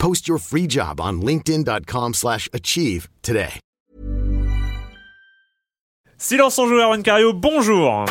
[0.00, 3.60] Post your free job on linkedin.com/achieve slash achieve today.
[6.18, 8.04] Silence en joueur, Cario, bonjour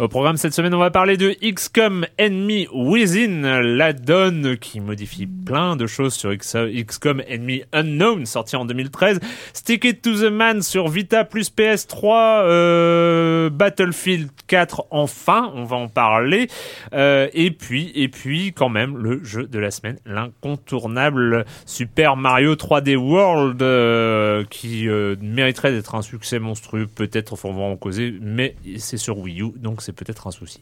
[0.00, 5.26] Au programme cette semaine, on va parler de XCOM Enemy Within, la donne qui modifie
[5.26, 9.18] plein de choses sur XCOM Enemy Unknown, sorti en 2013.
[9.52, 15.76] Stick It to the Man sur Vita plus PS3, euh, Battlefield 4 enfin, on va
[15.76, 16.48] en parler.
[16.92, 22.54] Euh, et puis, et puis quand même le jeu de la semaine, l'incontournable Super Mario
[22.54, 28.14] 3D World, euh, qui euh, mériterait d'être un succès monstrueux, peut-être, on va en causer,
[28.20, 30.60] mais c'est sur Wii U, donc c'est peut-être un souci.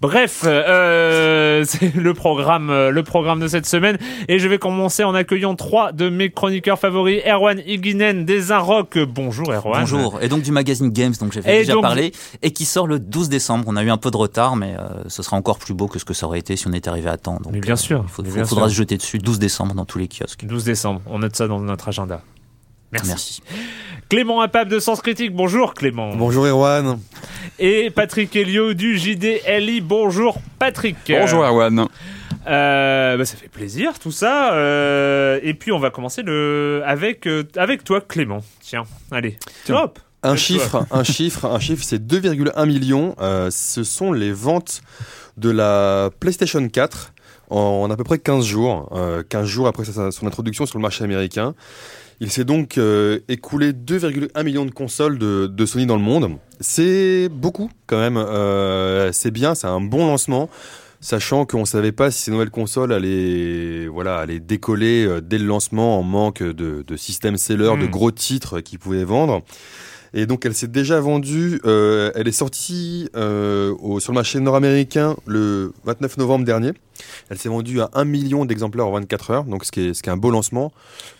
[0.00, 5.04] Bref, euh, c'est le programme, euh, le programme de cette semaine, et je vais commencer
[5.04, 8.42] en accueillant trois de mes chroniqueurs favoris, Erwan Higinen des.
[9.08, 9.80] Bonjour Erwan.
[9.80, 10.18] Bonjour.
[10.20, 12.12] Et donc du magazine Games, donc j'avais Et déjà donc- parlé,
[12.42, 13.64] et qui sort le 12 décembre.
[13.66, 15.98] On a eu un peu de retard, mais euh, ce sera encore plus beau que
[15.98, 17.38] ce que ça aurait été si on était arrivé à temps.
[17.42, 18.72] Donc, Mais bien sûr, il faut- bien faudra sûr.
[18.72, 20.44] se jeter dessus 12 décembre dans tous les kiosques.
[20.44, 22.20] 12 décembre, on note ça dans notre agenda.
[22.92, 23.08] Merci.
[23.08, 23.42] Merci.
[24.08, 26.14] Clément Apap de Sens Critique, bonjour Clément.
[26.14, 26.98] Bonjour Erwan.
[27.58, 30.96] Et Patrick Helio du JDLI, bonjour Patrick.
[31.08, 31.86] Bonjour Erwan.
[32.46, 34.52] Euh, bah, ça fait plaisir tout ça.
[34.54, 38.40] Euh, et puis on va commencer le avec euh, avec toi Clément.
[38.60, 39.38] Tiens, allez.
[39.64, 39.82] Tiens.
[39.84, 39.98] Hop.
[40.24, 43.16] Un chiffre, un chiffre, un chiffre, c'est 2,1 millions.
[43.20, 44.82] Euh, ce sont les ventes
[45.36, 47.12] de la PlayStation 4
[47.50, 50.78] en, en à peu près 15 jours, euh, 15 jours après sa- son introduction sur
[50.78, 51.54] le marché américain.
[52.20, 56.36] Il s'est donc euh, écoulé 2,1 millions de consoles de, de Sony dans le monde.
[56.60, 58.16] C'est beaucoup quand même.
[58.16, 60.48] Euh, c'est bien, c'est un bon lancement.
[61.00, 65.38] Sachant qu'on ne savait pas si ces nouvelles consoles allaient, voilà, allaient décoller euh, dès
[65.38, 67.90] le lancement en manque de, de système seller, de Mm.
[67.90, 69.42] gros titres qu'ils pouvaient vendre.
[70.14, 75.16] Et donc elle s'est déjà vendue, euh, elle est sortie au- sur le marché nord-américain
[75.26, 76.70] le 29 novembre dernier.
[77.30, 80.02] Elle s'est vendue à 1 million d'exemplaires en 24 heures, donc ce qui est, ce
[80.02, 80.72] qui est un beau lancement.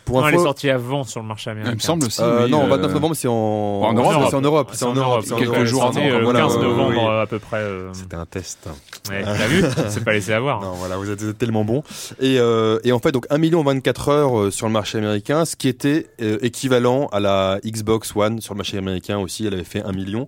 [0.05, 1.73] Pour Non, elle est info, sortie avant sur le marché américain.
[1.73, 2.21] Il me semble aussi.
[2.21, 3.33] euh, oui, non, euh, 29 novembre c'est en...
[3.33, 4.25] en Europe.
[4.29, 4.71] c'est en Europe.
[4.73, 5.25] C'est en Europe.
[5.29, 5.65] quelques Europe.
[5.65, 7.59] jours avant, euh, le Voilà, 15 ouais, novembre euh, à peu près.
[7.59, 7.93] euh.
[7.93, 8.69] C'était un test.
[9.09, 10.61] Ouais, T'as vu C'est pas laissé avoir.
[10.61, 11.85] Non, voilà, vous êtes, vous êtes tellement bon.
[12.21, 14.99] Et, euh, et en fait, donc 1 million en 24 heures euh, sur le marché
[14.99, 19.47] américain, ce qui était euh, équivalent à la Xbox One sur le marché américain aussi,
[19.47, 20.27] elle avait fait 1 million.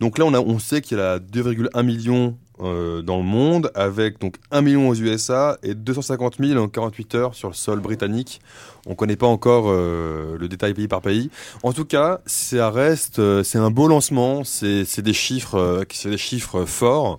[0.00, 3.70] Donc là, on, a, on sait qu'il y a 2,1 millions euh, dans le monde,
[3.74, 7.80] avec donc 1 million aux USA et 250 000 en 48 heures sur le sol
[7.80, 8.40] britannique.
[8.86, 11.30] On connaît pas encore euh, le détail pays par pays.
[11.64, 14.44] En tout cas, ça reste, euh, c'est un beau lancement.
[14.44, 17.18] C'est c'est des chiffres, euh, c'est des chiffres forts.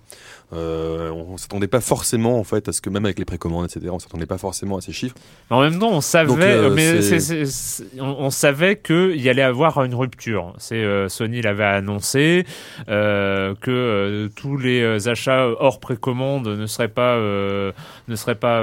[0.54, 3.90] Euh, on s'attendait pas forcément en fait à ce que même avec les précommandes, etc.
[3.92, 5.14] On s'attendait pas forcément à ces chiffres.
[5.50, 8.30] Mais en même temps, on savait, Donc, euh, mais c'est- c'est- c'est- c'est- on, on
[8.30, 10.54] savait qu'il y allait avoir une rupture.
[10.56, 12.46] C'est euh, Sony l'avait annoncé
[12.88, 18.62] euh, que euh, tous les achats hors précommande ne seraient pas ne seraient pas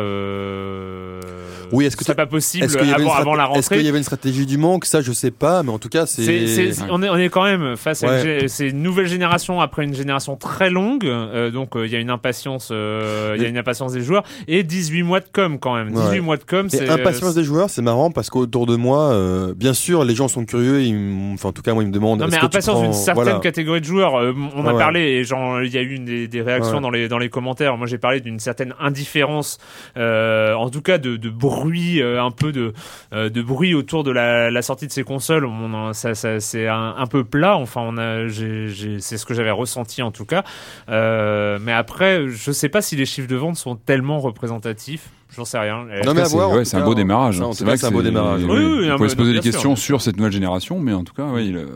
[1.72, 3.82] Oui, est-ce que tu- pas possible une avant, la est-ce qu'il rentrée.
[3.84, 4.86] y avait une stratégie du manque?
[4.86, 6.72] Ça, je sais pas, mais en tout cas, C'est- c'est.
[6.74, 9.84] c'est- on, est, on est quand même face à une, c'est une nouvelle génération après
[9.84, 11.06] une génération très longue,
[11.52, 14.64] donc il y a une impatience, euh, il y a une impatience des joueurs et
[14.64, 15.92] 18 mois de com quand même.
[15.92, 16.20] 18 Ouais.
[16.22, 19.74] mois de com, c'est impatience des joueurs, c'est marrant parce qu'autour de moi, euh, bien
[19.74, 20.82] sûr, les gens sont curieux.
[20.82, 22.20] Ils enfin, en tout cas, moi, ils me demandent.
[22.20, 23.40] Non mais impatience d'une prends- certaine voilà.
[23.40, 24.16] catégorie de joueurs.
[24.16, 24.80] Euh, on a Ouais.
[24.80, 26.82] parlé et genre il y a eu une des, des réactions Ouais.
[26.82, 27.76] dans les dans les commentaires.
[27.78, 29.58] Moi j'ai parlé d'une certaine indifférence,
[29.98, 32.74] euh, en tout cas de, de bruit, euh, un peu de
[33.14, 35.46] euh, de bruit autour de la, la sortie de ces consoles.
[35.46, 37.56] On ça, ça c'est un, un peu plat.
[37.58, 40.44] Enfin on a, c'est ce que j'avais ressenti en tout cas.
[40.90, 45.10] Euh, mais après je sais pas si les chiffres de vente sont tellement représentatifs.
[45.36, 45.86] J'en sais rien.
[46.06, 47.42] Non, mais à c'est ouais, un beau démarrage.
[47.42, 48.44] en tout C'est vrai c'est un beau démarrage.
[48.44, 51.14] Oui, oui, on pourrait se poser des questions sur cette nouvelle génération, mais en tout
[51.14, 51.68] cas, oui, le,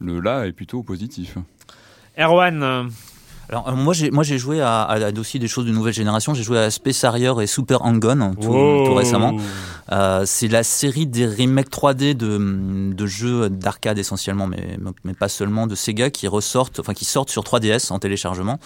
[0.00, 1.36] le là est plutôt positif.
[2.16, 2.90] Erwan.
[3.48, 5.92] Alors, euh, moi j'ai moi j'ai joué à, à, à aussi des choses de nouvelle
[5.92, 6.34] génération.
[6.34, 8.86] J'ai joué à Space Harrier et Super Hang-On tout, wow.
[8.86, 9.36] tout récemment.
[9.92, 15.28] Euh, c'est la série des remakes 3D de, de jeux d'arcade essentiellement, mais, mais pas
[15.28, 18.58] seulement de Sega qui ressortent, enfin qui sortent sur 3DS en téléchargement.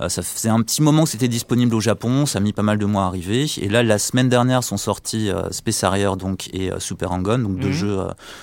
[0.00, 2.62] Euh, ça faisait un petit moment que c'était disponible au Japon, ça a mis pas
[2.62, 3.46] mal de mois à arriver.
[3.60, 7.38] Et là, la semaine dernière sont sortis euh, Space Harrier donc et euh, Super Hang-On,
[7.38, 7.72] donc deux Mhm.
[7.72, 8.00] jeux,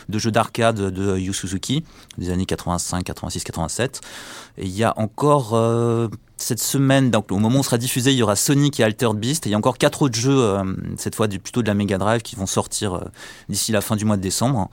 [0.10, 1.84] deux jeux d'arcade de Yu Suzuki
[2.18, 4.02] des années 85, 86, 87.
[4.58, 6.08] Et il y a encore euh,
[6.38, 9.16] cette semaine, donc au moment où on sera diffusé, il y aura Sonic et Altered
[9.18, 9.46] Beast.
[9.46, 10.64] Et il y a encore quatre autres jeux, euh,
[10.98, 13.02] cette fois du- plutôt de la Mega Drive, qui vont sortir euh,
[13.50, 14.70] d'ici la fin du mois de décembre.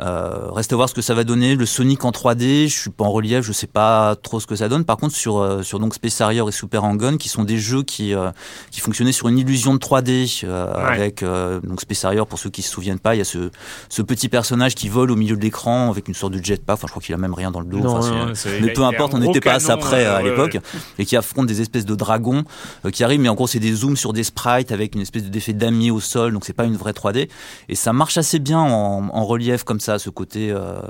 [0.00, 1.54] Euh, reste à voir ce que ça va donner.
[1.56, 4.56] Le Sonic en 3D, je suis pas en relief, je sais pas trop ce que
[4.56, 4.84] ça donne.
[4.84, 7.82] Par contre, sur euh, sur donc Space Harrier et Super Hang-On, qui sont des jeux
[7.82, 8.30] qui euh,
[8.70, 10.94] qui fonctionnaient sur une illusion de 3D, euh, Ouais.
[10.94, 13.50] avec euh, donc Space Harrier pour ceux qui se souviennent pas, il y a ce
[13.88, 16.74] ce petit personnage qui vole au milieu de l'écran avec une sorte de jetpack.
[16.74, 17.78] Enfin, je crois qu'il a même rien dans le dos.
[17.78, 18.32] Non, Enfin, non,
[18.62, 20.80] mais peu importe, on n'était pas à ça près euh, à l'époque, ouais.
[20.98, 22.44] et qui affrontent des espèces de dragons
[22.86, 25.24] euh, qui arrivent, mais en gros c'est des zooms sur des sprites avec une espèce
[25.24, 27.28] d'effet damier au sol, donc c'est pas une vraie 3D,
[27.68, 30.80] et ça marche assez bien en, en relief comme ça, ce côté, euh,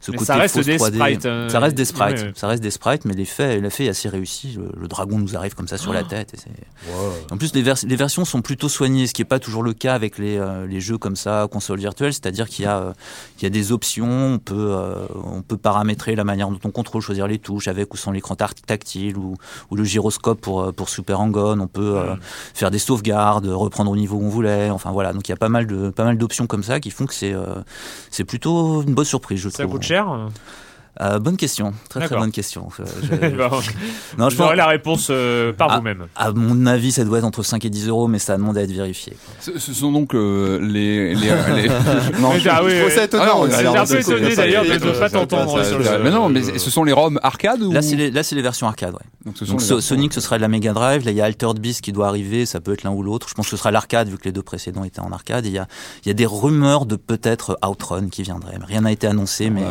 [0.00, 0.94] ce Mais côté ça reste fausse des 3D.
[0.96, 2.32] sprites, euh, ça reste des sprites, ouais.
[2.34, 4.56] ça reste des sprites, mais l'effet, l'effet est assez réussi.
[4.58, 6.08] Le, le dragon nous arrive comme ça sur la Oh.
[6.08, 6.34] tête.
[6.34, 9.62] Et en plus, les, vers- les versions sont plutôt soignées, ce qui n'est pas toujours
[9.62, 12.12] le cas avec les, euh, les jeux comme ça, console virtuelle.
[12.12, 12.92] C'est-à-dire qu'il y, a, euh,
[13.38, 16.70] il y a des options, on peut, euh, on peut paramétrer la manière dont on
[16.70, 19.34] contrôle, choisir les touches avec ou sans l'écran tactile ou,
[19.70, 21.58] ou le gyroscope pour, euh, pour Super Hang-On.
[21.60, 22.18] On peut euh, Mm.
[22.54, 24.70] faire des sauvegardes, reprendre au niveau où on voulait.
[24.70, 26.90] Enfin voilà, donc il y a pas mal de pas mal d'options comme ça qui
[26.90, 27.44] font que c'est euh,
[28.18, 29.74] c'est plutôt une bonne surprise, je Ça trouve.
[29.76, 30.28] coûte cher
[31.00, 32.68] Euh, bonne question, très très bonne question.
[32.80, 33.50] Euh, je- Bon,
[34.18, 35.76] non, je Vous aurez pense, la réponse euh, par Ah.
[35.78, 36.06] vous-même.
[36.16, 38.62] à mon avis, ça doit être entre 5 et 10 euros, mais ça demande à
[38.62, 39.16] être vérifié.
[39.40, 41.14] Ce, ce sont donc euh, les.
[41.14, 41.68] les, les-
[42.20, 43.04] non, je- ah oui, Je trouve ça oui.
[43.04, 43.24] étonnant.
[43.52, 46.42] Ah non, un peu étonné d'ailleurs de ne pas t'entendre sur le mais non, mais
[46.58, 49.00] ce sont les ROM arcade ou Là, c'est les, là, c'est les versions arcade, ouais.
[49.24, 51.04] Donc, ce versions- Sonic, ce sera de la Mega Drive.
[51.04, 52.44] Là, il y a Altered Beast qui doit arriver.
[52.46, 53.28] Ça peut être l'un ou l'autre.
[53.28, 55.46] Je pense que ce sera l'arcade, vu que les deux précédents étaient en arcade.
[55.46, 55.66] Il y a,
[56.04, 58.56] il y a des rumeurs de peut-être Outrun qui viendrait.
[58.58, 59.62] Mais Rien n'a été annoncé, mais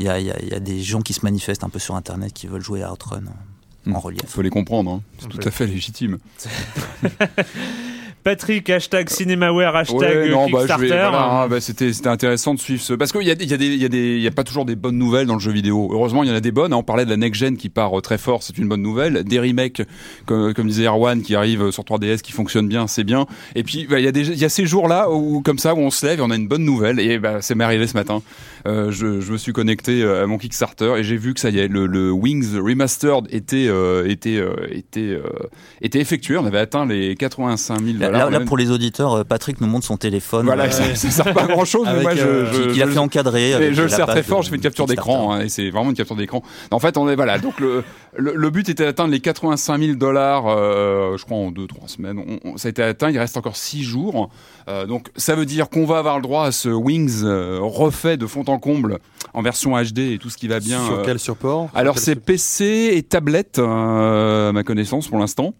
[0.00, 1.94] il y, a, y il y a des gens qui se manifestent un peu sur
[1.96, 3.96] Internet qui veulent jouer à Outrun en, Hmm.
[3.96, 4.22] relief.
[4.28, 5.02] faut les comprendre, hein.
[5.18, 6.18] c'est tout à fait légitime.
[8.24, 10.82] Patrick, hashtag Cinemaware, hashtag Ouais, non, bah, Kickstarter.
[10.86, 13.52] vais- voilà, hein, bah, c'était c'était intéressant de suivre ce parce qu'il y a, y
[13.52, 15.34] a des il y a des il y a pas toujours des bonnes nouvelles dans
[15.34, 15.88] le jeu vidéo.
[15.92, 16.72] Heureusement, il y en a des bonnes.
[16.72, 16.76] hein.
[16.76, 19.24] On parlait de la next gen qui part euh, très fort, c'est une bonne nouvelle.
[19.24, 19.82] Des remakes
[20.26, 23.26] comme, comme disait Erwan qui arrivent sur 3DS qui fonctionnent bien, c'est bien.
[23.56, 25.78] Et puis bah, il y a des y a ces jours-là où comme ça où
[25.78, 27.94] on se lève et on a une bonne nouvelle et bah c'est m'est arrivé ce
[27.96, 28.22] matin.
[28.68, 31.50] Euh, je, je me suis connecté euh, à mon Kickstarter et j'ai vu que ça
[31.50, 35.22] y est le, le Wings Remastered était euh, était euh, était euh,
[35.80, 36.36] était effectué.
[36.36, 39.86] On avait atteint les 85 000 Là, là, pour les auditeurs, euh, Patrick nous montre
[39.86, 40.46] son téléphone.
[40.46, 42.86] Voilà, euh, ça, ça sert pas à grand chose, mais moi je, euh, je, a
[42.86, 43.50] je- fait encadrer.
[43.52, 45.90] et je le sers très fort, j'ai fait une capture d'écran, hein, et c'est vraiment
[45.90, 46.42] une capture d'écran.
[46.70, 47.84] En fait, on est voilà, donc le,
[48.16, 51.88] le, le but était d'atteindre les 85 000 dollars, euh, je crois en deux trois
[51.88, 52.18] semaines.
[52.44, 54.30] On- on- ça a été atteint, il reste encore six jours,
[54.68, 58.16] Euh, donc ça veut dire qu'on va avoir le droit à ce Wings euh, refait
[58.16, 58.98] de fond en comble
[59.34, 60.84] en version HD et tout ce qui va bien.
[60.86, 61.68] Sur quel support?
[61.74, 65.54] Alors c'est PC et tablette, euh, à ma connaissance pour l'instant.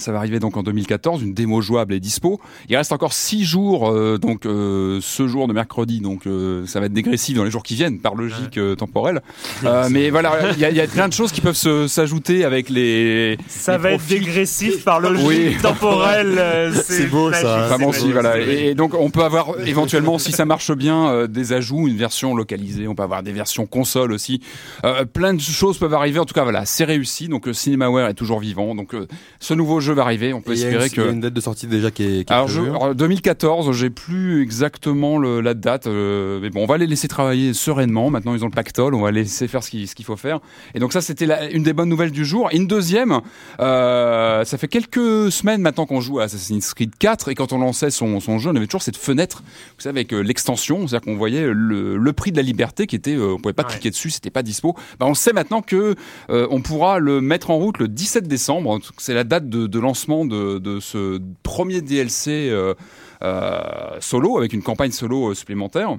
[0.00, 2.40] Ça va arriver donc en 2014, une démo jouable est dispo.
[2.68, 6.80] Il reste encore six jours, euh, donc euh, ce jour de mercredi, donc euh, ça
[6.80, 9.20] va être dégressif dans les jours qui viennent, par logique euh, temporelle.
[9.62, 11.54] Euh, mais voilà, il y a, il y a plein de choses qui peuvent
[11.86, 13.36] s'ajouter avec les.
[13.46, 15.56] Ça les va être dégressif par logique Oui.
[15.60, 16.72] temporelle.
[16.84, 20.72] C'est beau, ça, Vraiment si voilà et donc on peut avoir éventuellement si ça marche
[20.72, 24.40] bien euh, des ajouts une version localisée on peut avoir des versions console aussi
[24.84, 28.14] Euh, plein de choses peuvent arriver en tout cas voilà c'est réussi donc Cinemaware est
[28.14, 29.06] toujours vivant donc euh,
[29.40, 30.32] ce nouveau jeu jeu va arriver.
[30.32, 31.12] On peut Et il y a espérer une- il y a que.
[31.14, 32.76] une date de sortie déjà qui est, qui est Alors, je, prévue.
[32.76, 37.08] alors, 2014, j'ai plus exactement le- la date, euh, mais bon, on va les laisser
[37.08, 38.10] travailler sereinement.
[38.10, 40.40] Maintenant, ils ont le pactole, on va les laisser faire ce qu'il faut faire.
[40.74, 42.48] Et donc ça, c'était une des bonnes nouvelles du jour.
[42.52, 43.20] Et une deuxième,
[43.60, 47.58] euh, ça fait quelques semaines maintenant qu'on joue à Assassin's Creed 4, et quand on
[47.58, 51.04] lançait son, son jeu, on avait toujours cette fenêtre, vous savez, avec euh, l'extension, c'est-à-dire
[51.12, 53.68] qu'on voyait le, le prix de la liberté qui était, euh, on pouvait pas Ouais.
[53.70, 54.74] cliquer dessus, c'était pas dispo.
[54.98, 55.94] Ben, on sait maintenant que
[56.30, 58.78] euh, on pourra le mettre en route le 17 décembre.
[58.98, 62.74] C'est la date de, de lancement de, de ce premier DLC euh,
[63.22, 63.60] euh,
[64.00, 65.98] solo avec une campagne solo euh, supplémentaire.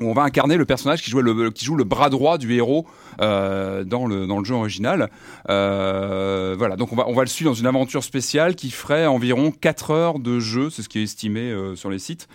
[0.00, 2.54] Où on va incarner le personnage qui joue le, qui joue le bras droit du
[2.54, 2.86] héros
[3.18, 5.10] dans, le, dans le jeu original.
[5.48, 9.50] Voilà, donc on va, on va le suivre dans une aventure spéciale qui ferait environ
[9.50, 12.28] 4 heures de jeu, c'est ce qui est estimé sur les sites.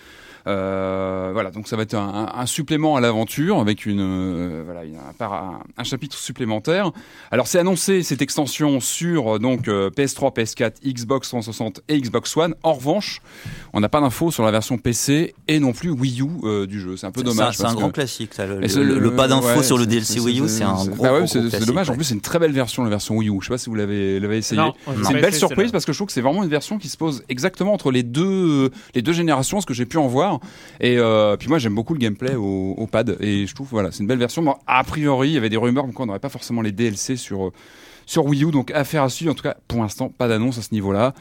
[0.47, 4.61] Euh, voilà, donc ça va être un, un- un supplément à l'aventure avec une, euh,
[4.65, 6.91] voilà, une- un, par- un- un chapitre supplémentaire.
[7.31, 12.35] Alors c'est annoncé cette extension sur euh, donc euh, PS3, PS4, Xbox 360 et Xbox
[12.35, 12.55] One.
[12.63, 13.21] En revanche,
[13.73, 16.79] on n'a pas d'infos sur la version PC et non plus Wii U euh, du
[16.79, 16.97] jeu.
[16.97, 17.55] C'est un peu dommage.
[17.57, 18.33] C'est un grand que- classique.
[18.33, 21.19] ça, le, pas d'infos ouais, sur le DLC Wii U, c'est un gros, bah ouais,
[21.19, 21.89] gros, c'est- gros c'est classique, dommage.
[21.89, 23.37] En plus, c'est une très belle version, la version Wii U.
[23.41, 24.61] Je sais pas si vous l'avez l'avez essayé.
[24.87, 26.97] C'est une belle surprise parce que je trouve que c'est vraiment une version qui se
[26.97, 30.32] pose exactement entre les deux les deux générations, ce que j'ai pu en voir.
[30.79, 33.99] Et euh, puis moi, j'aime beaucoup le gameplay au, pad et je trouve voilà, c'est
[33.99, 34.57] une belle version.
[34.67, 37.15] A priori, il y avait des rumeurs comme quoi on n'aurait pas forcément les DLC
[37.15, 37.53] sur euh,
[38.05, 39.31] sur Wii U, donc affaire à suivre.
[39.31, 41.13] En tout cas, pour l'instant, pas d'annonce à ce niveau-là.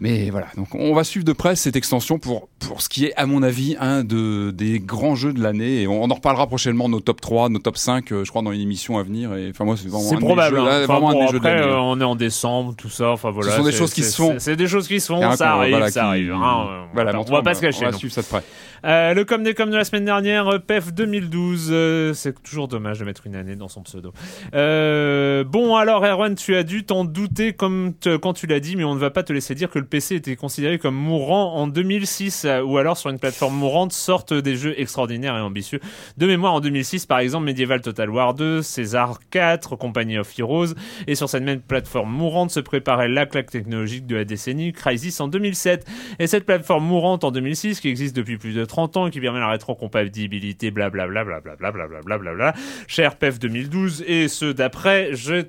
[0.00, 3.14] Mais voilà, donc on va suivre de près cette extension pour, pour ce qui est,
[3.16, 5.82] à mon avis, un de, des grands jeux de l'année.
[5.82, 8.42] Et on, on en reparlera prochainement, nos top 3, nos top 5, euh, je crois,
[8.42, 9.34] dans une émission à venir.
[9.34, 10.56] Et enfin, moi, c'est vraiment un probable.
[10.56, 10.66] jeux, hein.
[10.66, 11.62] là, Enfin, vraiment bon, un des jeux de l'année.
[11.62, 13.10] euh, on est en décembre, tout ça.
[13.10, 13.52] Enfin voilà.
[13.56, 14.34] sont des choses qui se font.
[14.38, 15.34] c'est- des choses qui se font.
[15.36, 16.32] Ça arrive, voilà, ça qui- arrive.
[16.32, 16.86] hein.
[16.92, 17.82] Voilà, on va pas se cacher.
[17.82, 17.98] On va nous.
[17.98, 18.42] suivre ça de près.
[18.84, 21.70] Euh, le comme des comme de la semaine dernière, euh, PEF 2012.
[21.72, 24.12] euh, c'est toujours dommage de mettre une année dans son pseudo.
[24.52, 28.94] Bon, alors, Erwan, tu as dû t'en douter comme quand tu l'as dit, mais on
[28.94, 32.44] ne va pas te laisser dire que le PC était considéré comme mourant en 2006,
[32.44, 35.80] euh, ou alors sur une plateforme mourante sortent des jeux extraordinaires et ambitieux.
[36.16, 40.74] De mémoire, en 2006, par exemple, Medieval Total War 2, César 4, Company of Heroes,
[41.06, 45.20] et sur cette même plateforme mourante se préparait la claque technologique de la décennie, Crysis
[45.20, 45.86] en 2007.
[46.18, 49.40] Et cette plateforme mourante en 2006, qui existe depuis plus de 30 ans qui permet
[49.40, 52.54] la rétrocompatibilité, blablabla, blablabla, blablabla, blablabla,
[52.86, 55.46] cher PEF 2012 et ceux d'après, je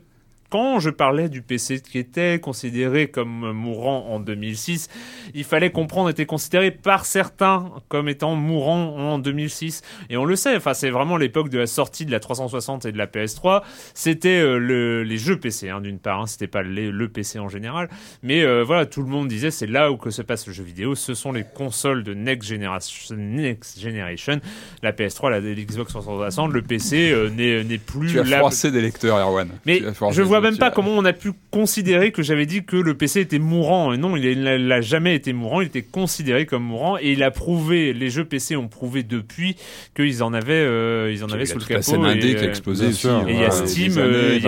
[0.50, 4.88] quand je parlais du PC qui était considéré comme mourant en 2006,
[5.34, 10.36] il fallait comprendre était considéré par certains comme étant mourant en 2006 et on le
[10.36, 13.62] sait enfin c'est vraiment l'époque de la sortie de la 360 et de la PS3
[13.94, 17.40] c'était euh, le, les jeux PC hein, d'une part hein, c'était pas les- le PC
[17.40, 17.90] en général.
[18.24, 20.64] Mais euh, voilà tout le monde disait c'est là où que se passe le jeu
[20.64, 20.96] vidéo.
[20.96, 24.40] Ce sont les consoles de next generation next generation.
[24.82, 28.72] La PS3 la Xbox 360 le PC euh, n'est n'est plus Tu as là froissé
[28.72, 29.50] des lecteurs, Erwan.
[29.66, 32.64] mais je vois même tu pas as- comment on a pu considérer que j'avais dit
[32.64, 33.94] que le PC était mourant.
[33.94, 37.32] Et non, il n'a jamais été mourant, il était considéré comme mourant et il a
[37.32, 39.56] prouvé, les jeux PC ont prouvé depuis
[39.96, 42.06] qu'ils en avaient, euh, ils en avaient a sous le la capot.
[42.16, 43.08] et, qui a explosé aussi.
[43.08, 44.44] et il y a Steam, euh, il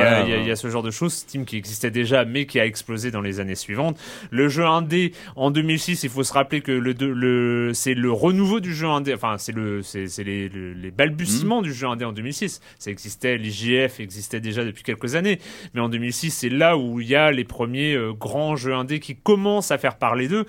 [0.47, 3.21] y, a- ce genre de choses, Steam qui existait déjà, mais qui a explosé dans
[3.21, 3.97] les années suivantes.
[4.31, 8.59] Le jeu indé en 2006, il faut se rappeler que le, le c'est le renouveau
[8.59, 12.11] du jeu indé, enfin c'est le c'est les, le- les balbutiements du jeu indé en
[12.11, 12.61] 2006.
[12.77, 15.39] Ça existait, l'IGF existait déjà depuis quelques années,
[15.73, 18.99] mais en 2006, c'est là où il y a les premiers euh, grands jeux indés
[18.99, 20.45] qui commencent à faire parler d'eux.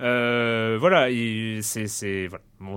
[0.00, 1.08] Euh, voilà,
[1.62, 2.28] c'est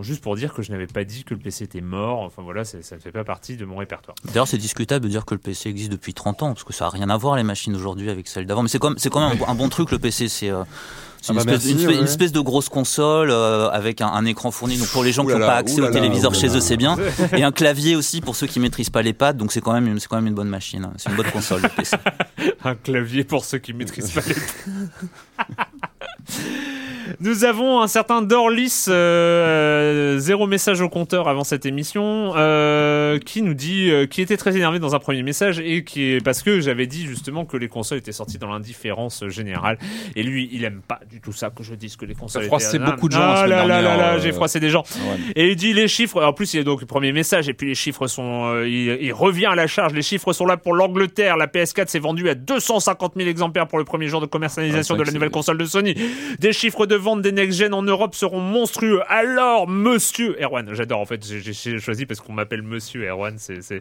[0.02, 2.22] juste pour dire que je n'avais pas dit que le PC était mort.
[2.22, 4.16] Enfin voilà, ça ne fait pas partie de mon répertoire.
[4.26, 6.86] D'ailleurs, c'est discutable de dire que le PC existe depuis 30 ans, parce que ça
[6.86, 8.64] n'a rien à voir les machines d'aujourd'hui avec celles d'avant.
[8.64, 10.28] Mais c'est quand même, un bon truc, le PC.
[10.28, 10.64] C'est euh,
[11.22, 11.98] c'est Ah une, bah espèce, merci, une espèce- ouais.
[12.00, 14.78] une espèce de grosse console euh, avec un, un écran fourni.
[14.78, 16.98] Donc pour les gens qui n'ont pas accès au téléviseur chez eux, c'est bien.
[17.36, 19.34] Et un clavier aussi pour ceux qui maîtrisent pas les pads.
[19.34, 20.88] Donc c'est quand même, une- c'est quand même une bonne machine.
[20.98, 21.62] C'est une bonne console,
[22.64, 24.36] un clavier pour ceux qui maîtrisent pas les.
[27.20, 33.42] Nous avons un certain Dorlis, euh, zéro message au compteur avant cette émission, euh, qui
[33.42, 36.44] nous dit, euh, qui était très énervé dans un premier message et qui est parce
[36.44, 39.78] que j'avais dit justement que les consoles étaient sorties dans l'indifférence générale
[40.16, 42.44] et lui, il aime pas du tout ça que je dise que les consoles.
[42.46, 44.84] Froissait étaient- beaucoup de gens Ah là là là là, euh, j'ai froissé des gens.
[44.84, 45.18] Ouais.
[45.36, 46.22] Et il dit les chiffres.
[46.24, 48.46] En plus, il y a donc le premier message et puis les chiffres sont.
[48.46, 49.94] euh, il, il revient à la charge.
[49.94, 51.38] Les chiffres sont là pour l'Angleterre.
[51.38, 55.00] La PS4 s'est vendue à 250 000 exemplaires pour le premier jour de commercialisation Ouais,
[55.00, 55.96] de la vrai nouvelle console de Sony.
[56.40, 59.02] Des chiffres de vente des next-gen en Europe seront monstrueux.
[59.08, 61.26] Alors, Monsieur Erwan, j'adore en fait.
[61.26, 63.36] J'ai choisi parce qu'on m'appelle Monsieur Erwan.
[63.38, 63.80] C'est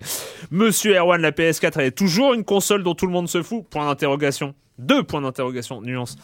[0.51, 1.21] Monsieur Erwan.
[1.21, 3.65] La PS4 est toujours une console dont tout le monde se fout.
[3.69, 4.55] Point d'interrogation.
[4.79, 5.81] Deux points d'interrogation.
[5.83, 6.17] Nuance.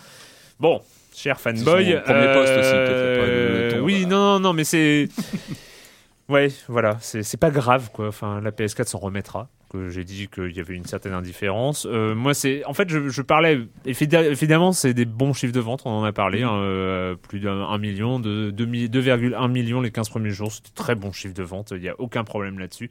[0.60, 0.80] Bon.
[1.14, 4.08] Cher fanboy, premier poste aussi, euh, oui, voilà.
[4.08, 5.10] non, non, mais c'est,
[6.30, 8.08] ouais, voilà, c'est pas grave quoi.
[8.08, 9.48] Enfin, la PS4 s'en remettra.
[9.72, 11.86] Que j'ai dit qu'il y avait une certaine indifférence.
[11.90, 15.82] Euh, moi, c'est en fait, je, je parlais évidemment, c'est des bons chiffres de vente,
[15.84, 20.30] on en a parlé, hein, euh, plus d'un million, de 2,1 millions les 15 premiers
[20.30, 22.90] jours, c'était très bon chiffre de vente, il n'y a aucun problème là-dessus.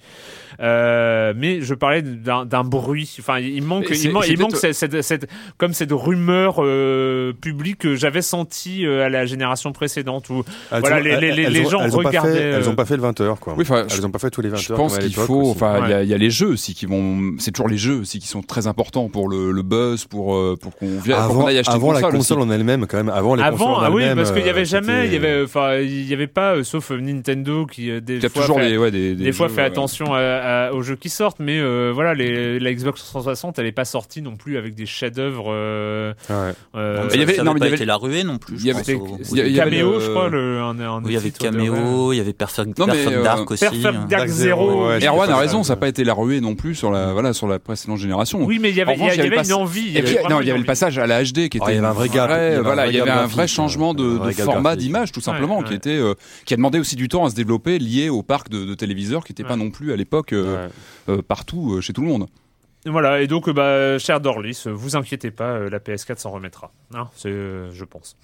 [0.59, 5.27] Euh, mais je parlais d'un bruit, enfin, il manque, il, il, manque cette, cette, cette,
[5.57, 10.99] comme cette rumeur euh, publique que j'avais senti euh, à la génération précédente où voilà,
[10.99, 12.51] les, les, les, les gens regardaient.
[12.51, 13.55] elles n'ont pas fait le 20h, quoi.
[13.57, 14.61] Oui, elles n'ont pas fait tous les 20h.
[14.61, 17.67] Je pense qu'il faut, enfin, il y, a les jeux aussi qui vont, c'est toujours
[17.69, 21.17] les jeux aussi qui sont très importants pour le, le buzz, pour, pour qu'on vienne,
[21.17, 23.91] avant, aille acheter avant la console en elle-même, quand même, avant les avant, consoles ah
[23.91, 26.55] oui, parce qu'il y avait euh, jamais, il y avait, enfin, il y avait pas,
[26.55, 29.31] euh, sauf Nintendo qui euh, des Il fois toujours fait, des, ouais, des, des des
[29.31, 29.67] fois jeux, fait ouais.
[29.67, 30.19] attention à-
[30.67, 33.85] à- aux jeux qui sortent, mais euh, voilà, les, la Xbox 360, elle est pas
[33.85, 35.45] sortie non plus avec des chefs-d'œuvre.
[35.49, 36.35] Euh, Ouais.
[36.75, 37.95] euh, Non, mais il y avait- ça non, mais il y pas avait- été la
[37.95, 38.55] ruée non plus.
[38.59, 41.31] il y avait- il il le- je crois, le, un, un Oui, il y avait
[41.31, 43.59] Caméo, il y avait Perfect, Non, mais, Perfect euh, Dark aussi.
[43.65, 43.91] Perfect hein.
[43.91, 44.89] Dark Dark Zero.
[45.01, 47.47] Erwan a raison, ça n'a pas été la ruée non plus sur la, voilà, sur
[47.47, 48.43] la précédente génération.
[48.43, 49.81] Oui, mais il y avait, En revanche, il y avait une envie.
[49.81, 50.67] il y Et avait puis, vraiment non, il y une avait le envie.
[50.67, 52.35] passage à la HD qui était Ah, il y avait un vrai gap, il y
[52.35, 55.59] avait un voilà, vrai il y avait un vrai changement de, format d'image tout simplement
[55.59, 56.13] Ouais, qui était euh,
[56.45, 59.23] qui a demandé aussi du temps à se développer lié au parc de, de téléviseurs
[59.23, 60.71] qui n'était pas non plus à l'époque euh, Ouais.
[61.17, 62.27] euh, partout euh, chez tout le monde.
[62.87, 66.71] Voilà, et donc, bah, cher Dorlis, vous inquiétez pas, la PS4 s'en remettra.
[66.95, 68.17] Hein, c'est, euh, je pense.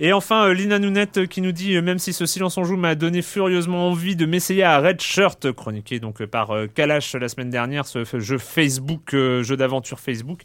[0.00, 2.62] Et enfin, euh, Lina Nounette euh, qui nous dit, euh, même si ce silence en
[2.62, 7.28] joue m'a donné furieusement envie de m'essayer à Red Shirt, chroniqué donc par Kalash la
[7.28, 10.42] semaine dernière, ce jeu Facebook, jeu d'aventure Facebook,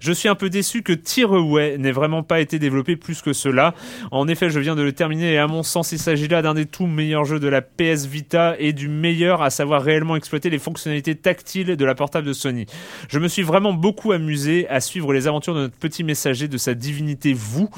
[0.00, 3.74] je suis un peu déçu que Tearaway n'ait vraiment pas été développé plus que cela.
[4.10, 6.54] En effet, je viens de le terminer et à mon sens, il s'agit là d'un
[6.54, 10.48] des tout meilleurs jeux de la PS Vita et du meilleur à savoir réellement exploiter
[10.48, 12.66] les fonctionnalités tactiles de la portable de Sony.
[13.08, 16.56] Je me suis vraiment beaucoup amusé à suivre les aventures de notre petit messager de
[16.56, 17.68] sa divinité vous,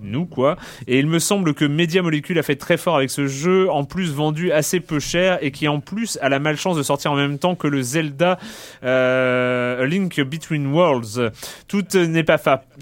[0.00, 0.56] nous quoi,
[0.86, 3.84] et il me semble que Media Molecule a fait très fort avec ce jeu, en
[3.84, 7.16] plus vendu assez peu cher et qui en plus a la malchance de sortir en
[7.16, 8.38] même temps que le Zelda
[8.82, 11.30] euh, Link Between Worlds.
[11.68, 12.38] Tout n'est pas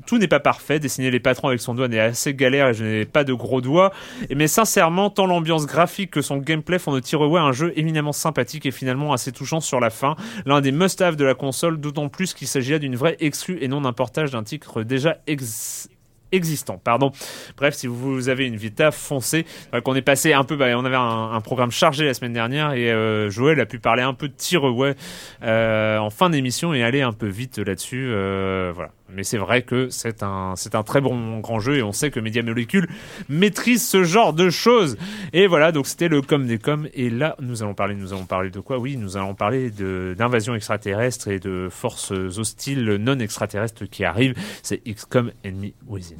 [0.06, 0.78] tout n'est pas parfait.
[0.78, 3.60] Dessiner les patrons avec son doigt n'est assez galère et je n'ai pas de gros
[3.60, 3.92] doigts.
[4.34, 8.66] Mais sincèrement, tant l'ambiance graphique que son gameplay font de Tearaway un jeu éminemment sympathique
[8.66, 10.16] et finalement assez touchant sur la fin.
[10.46, 13.68] L'un des must-have de la console, d'autant plus qu'il s'agit là d'une vraie exclue et
[13.68, 15.88] non d'un portage d'un titre déjà ex-
[16.32, 16.80] existant.
[16.82, 17.12] Pardon.
[17.56, 19.46] Bref, si vous avez une Vita, foncez.
[19.70, 22.72] Vrai qu'on est passé un peu, bah, on avait un, programme chargé la semaine dernière
[22.72, 24.94] et euh, Joël a pu parler un peu de Tearaway
[25.42, 28.08] euh, en fin d'émission et aller un peu vite là-dessus.
[28.10, 28.90] euh, voilà.
[29.14, 32.10] Mais c'est vrai que c'est un, c'est un très bon grand jeu et on sait
[32.10, 32.88] que Media Molecule
[33.28, 34.96] maîtrise ce genre de choses.
[35.32, 36.88] Et voilà, donc c'était le com des coms.
[36.94, 38.78] Et là, nous allons parler, nous allons parler de quoi?
[38.78, 44.34] Oui, nous allons parler de, d'invasion extraterrestre et de forces hostiles non extraterrestres qui arrivent.
[44.62, 46.16] C'est XCOM Enemy Within.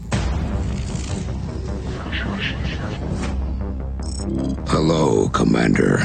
[4.68, 5.96] Hello, Commander.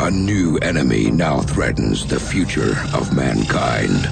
[0.00, 4.08] A new enemy now threatens the future of mankind.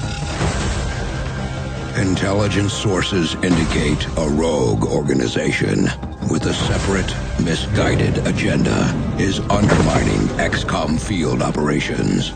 [1.96, 5.84] Intelligence sources indicate a rogue organization
[6.30, 12.32] with a separate, misguided agenda is undermining XCOM field operations.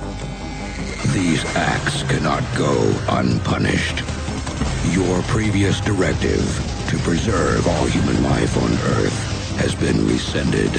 [1.15, 2.77] These acts cannot go
[3.09, 4.03] unpunished.
[4.95, 6.45] Your previous directive
[6.91, 10.71] to preserve all human life on Earth has been rescinded.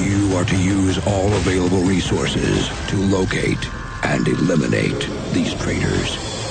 [0.00, 3.70] You are to use all available resources to locate
[4.02, 6.43] and eliminate these traitors.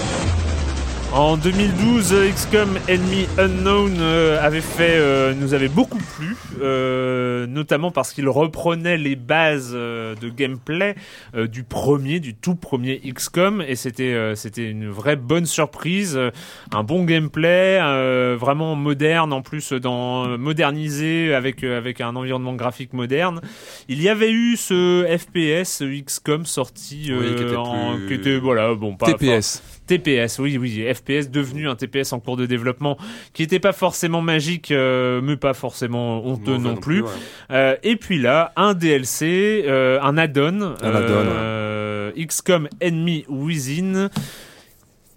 [1.16, 7.92] En 2012, XCOM Enemy Unknown euh, avait fait, euh, nous avait beaucoup plu, euh, notamment
[7.92, 10.96] parce qu'il reprenait les bases euh, de gameplay
[11.36, 16.16] euh, du premier, du tout premier XCOM, et c'était euh, c'était une vraie bonne surprise,
[16.18, 16.32] euh,
[16.72, 22.56] un bon gameplay, euh, vraiment moderne en plus, dans modernisé avec euh, avec un environnement
[22.56, 23.40] graphique moderne.
[23.88, 28.14] Il y avait eu ce FPS XCOM sorti Oui, qui euh, était en- plus- qui
[28.16, 29.62] était voilà bon pas TPS.
[29.86, 32.98] TPS, oui, oui, FPS devenu un TPS en cours de développement,
[33.34, 37.02] qui n'était pas forcément magique, euh, mais pas forcément honteux non, plus.
[37.02, 37.10] ouais.
[37.52, 44.10] Euh, et puis là, un DLC, euh, un add-on, Un add-on, euh, XCOM Enemy Within.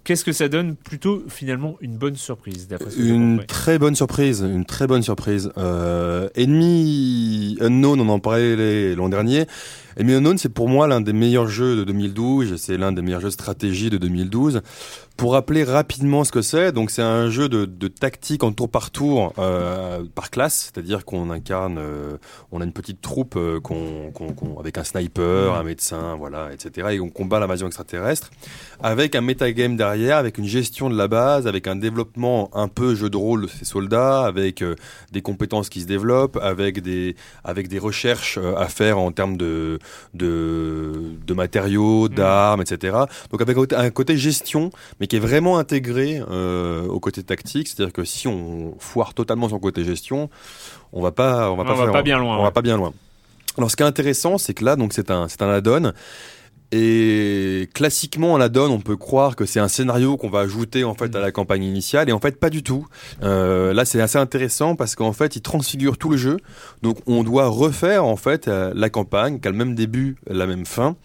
[0.04, 0.76] Qu'est-ce que ça donne?
[0.76, 5.02] Plutôt finalement une bonne surprise, d'après ce que Une très bonne surprise, une très bonne
[5.02, 5.50] surprise.
[6.36, 9.46] Enemy Unknown, on en parlait l'an dernier.
[9.98, 12.56] Enemy Unknown, c'est pour moi l'un des meilleurs jeux de 2012.
[12.56, 14.60] C'est l'un des meilleurs jeux de stratégie de 2012.
[15.16, 18.90] Pour rappeler rapidement ce que c'est, donc c'est un jeu de, tactique en tour par
[18.90, 22.18] tour, euh, par classe, c'est-à-dire qu'on incarne, euh,
[22.52, 26.50] on a une petite troupe euh, qu'on, qu'on- qu'on- avec un sniper, un médecin, voilà,
[26.52, 26.88] etc.
[26.92, 28.30] Et on combat l'invasion extraterrestre,
[28.82, 32.94] avec un metagame derrière, avec une gestion de la base, avec un développement un peu
[32.94, 34.74] jeu de rôle de ces soldats, avec euh,
[35.12, 39.38] des compétences qui se développent, avec des, avec des recherches euh, à faire en termes
[39.38, 39.78] de,
[40.14, 40.92] de,
[41.26, 42.96] de matériaux, d'armes, etc.
[43.30, 44.70] Donc avec un côté- gestion,
[45.00, 47.68] mais qui est vraiment intégré euh, au côté tactique.
[47.68, 50.30] C'est-à-dire que si on foire totalement son côté gestion,
[50.92, 52.44] on va pas, on va On pas, va faire- pas bien loin, On ouais.
[52.44, 52.92] va pas bien loin.
[53.58, 55.92] Alors ce qui est intéressant, c'est que là, donc c'est un, c'est un add-on.
[56.72, 60.94] Et classiquement, un add-on, on peut croire que c'est un scénario qu'on va ajouter en
[60.94, 62.86] fait à la campagne initiale, et en fait pas du tout.
[63.22, 66.38] Euh, là, c'est assez intéressant parce qu'en fait, il transfigure tout le jeu.
[66.82, 70.46] Donc, on doit refaire en fait euh, la campagne, qui a le même début, la
[70.46, 70.96] même fin,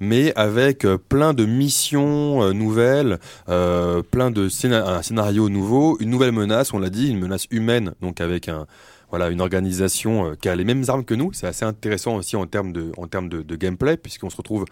[0.00, 6.10] mais avec euh, plein de missions nouvelles, euh, plein de scéna- un scénario nouveau, une
[6.10, 6.72] nouvelle menace.
[6.72, 8.66] On l'a dit, une menace humaine, donc avec un
[9.10, 11.32] voilà, une organisation qui a les mêmes armes que nous.
[11.32, 14.66] C'est assez intéressant aussi en termes de, en termes de, de gameplay, puisqu'on se retrouve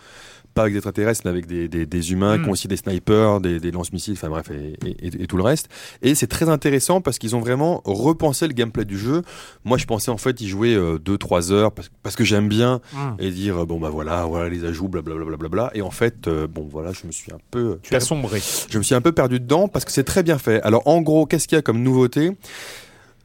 [0.54, 2.42] pas avec des extraterrestres, mais avec des, des, des humains Mm.
[2.42, 4.74] qui ont aussi des snipers, des, des lance-missiles, enfin bref, et,
[5.06, 5.68] et- et tout le reste.
[6.02, 9.22] Et c'est très intéressant parce qu'ils ont vraiment repensé le gameplay du jeu.
[9.64, 13.16] Moi, je pensais en fait y jouer 2-3 heures parce, parce que j'aime bien Hum.
[13.18, 15.24] et dire euh, bon bah voilà, voilà les ajouts, blablabla.
[15.24, 15.70] Bla, bla, bla.
[15.74, 18.40] Et en fait, euh, bon voilà, je me suis un peu Tu as sombré.
[18.70, 20.60] je me suis un peu perdu dedans parce que c'est très bien fait.
[20.62, 22.32] Alors en gros, qu'est-ce qu'il y a comme nouveauté?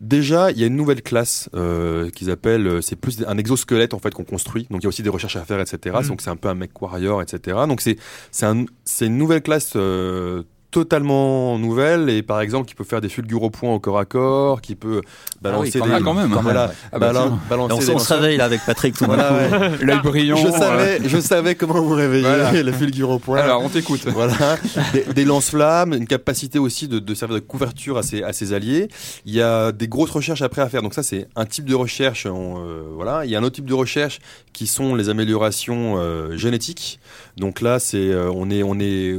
[0.04, 3.94] Déjà, il y a une nouvelle classe euh, qu'ils appellent, euh, c'est plus un exosquelette
[3.94, 4.68] en fait qu'on construit.
[4.70, 5.96] Donc il y a aussi des recherches à faire, etc.
[6.02, 6.08] Mhm.
[6.10, 7.58] Donc c'est un peu un mech warrior, etc.
[7.70, 7.96] Donc c'est
[8.30, 13.00] c'est un, c'est une nouvelle classe euh, totalement nouvelle et par exemple qui peut faire
[13.00, 15.02] des fulgures au point au corps à corps, qui peut
[15.42, 16.34] balancer quand des, quand même.
[16.42, 17.40] voilà, Ah bah, bala- tiens.
[17.50, 18.20] balancer on, des se- on se lanceurs.
[18.22, 19.72] réveille là avec Patrick tout Voilà, ouais.
[19.82, 20.36] L'œil brillant.
[20.36, 22.64] Je savais, je savais comment vous réveiller, Voilà.
[22.64, 23.38] le fulgure au point.
[23.40, 24.02] Alors, on t'écoute.
[24.08, 24.58] Voilà,
[24.94, 28.54] des, des lance-flammes, une capacité aussi de, de servir de couverture à ses, à ses
[28.54, 28.88] alliés.
[29.26, 30.82] Il y a des grosses recherches après à faire.
[30.82, 32.26] Donc ça, c'est un type de recherche.
[32.26, 34.20] on, euh, voilà, il y a un autre type de recherche
[34.54, 37.00] qui sont les améliorations euh, génétiques.
[37.38, 39.16] Donc là, c'est euh, on est on est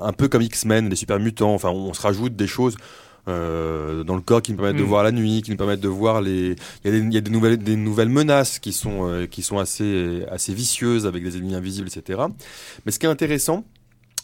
[0.00, 1.54] un peu comme X-Men, les super mutants.
[1.54, 2.76] Enfin, on, se rajoute des choses.
[3.28, 4.86] euh, dans le corps qui nous permettent de Mm.
[4.86, 6.56] voir la nuit, qui nous permettent de voir les.
[6.82, 9.26] Il y a des, il y a des nouvelles, des nouvelles menaces qui sont euh,
[9.26, 12.20] qui sont assez assez vicieuses avec des ennemis invisibles, etc.
[12.86, 13.64] Mais ce qui est intéressant,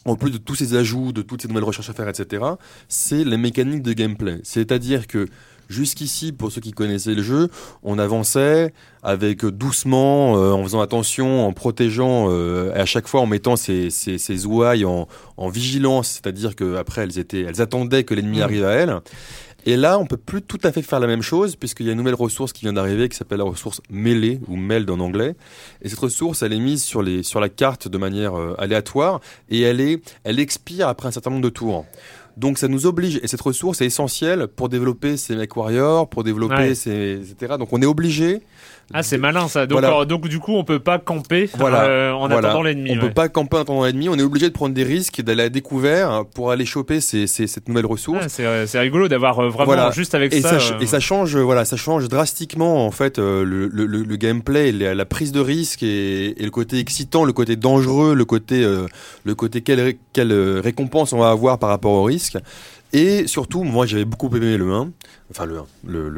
[0.06, 2.42] en plus de tous ces ajouts, de toutes ces nouvelles recherches à faire, etc.,
[2.88, 4.40] c'est les mécaniques de gameplay.
[4.42, 5.26] C'est-à-dire que
[5.68, 7.48] jusqu'ici, pour ceux qui connaissaient le jeu,
[7.82, 8.72] on avançait
[9.02, 13.56] avec doucement, euh, en faisant attention, en protégeant, euh, et à chaque fois en mettant
[13.56, 18.42] ces ouailles en, en vigilance, c'est-à-dire qu'après elles étaient, elles attendaient que l'ennemi Mm.
[18.42, 19.00] arrive à elles.
[19.66, 21.92] Et là, on peut plus tout à fait faire la même chose puisqu'il y a
[21.92, 25.36] une nouvelle ressource qui vient d'arriver qui s'appelle la ressource mêlée ou meld en anglais.
[25.80, 29.20] Et cette ressource, elle est mise sur les sur la carte de manière euh, aléatoire
[29.48, 31.86] et elle est elle expire après un certain nombre de tours.
[32.36, 36.54] Donc ça nous oblige et cette ressource est essentielle pour développer ces warriors, pour développer
[36.54, 36.74] Ouais.
[36.74, 37.54] ces etc.
[37.58, 38.40] Donc on est obligé.
[38.92, 39.66] Ah, c'est malin ça.
[39.66, 40.00] Donc, Voilà.
[40.00, 41.84] euh, donc du coup, on peut pas camper Voilà.
[41.84, 42.48] euh, en Voilà.
[42.48, 42.90] attendant l'ennemi.
[42.90, 43.00] On ouais.
[43.00, 44.08] peut pas camper en attendant l'ennemi.
[44.08, 47.46] On est obligé de prendre des risques, d'aller à découvert pour aller choper ces, ces-
[47.46, 48.20] cette nouvelle ressource.
[48.24, 50.60] Ah, c'est c'est rigolo d'avoir euh, vraiment juste avec Et ça.
[50.60, 53.86] ça, euh, et ça change, euh, voilà, ça change drastiquement en fait euh, le, le,
[53.86, 57.56] le- le gameplay, la, la prise de risque et, et le côté excitant, le côté
[57.56, 58.86] dangereux, le côté, euh,
[59.24, 62.36] le côté quelle, quelle euh, récompense on va avoir par rapport au risque.
[62.92, 64.90] Et surtout, moi j'avais beaucoup aimé le 1,
[65.34, 66.08] enfin le 1, le,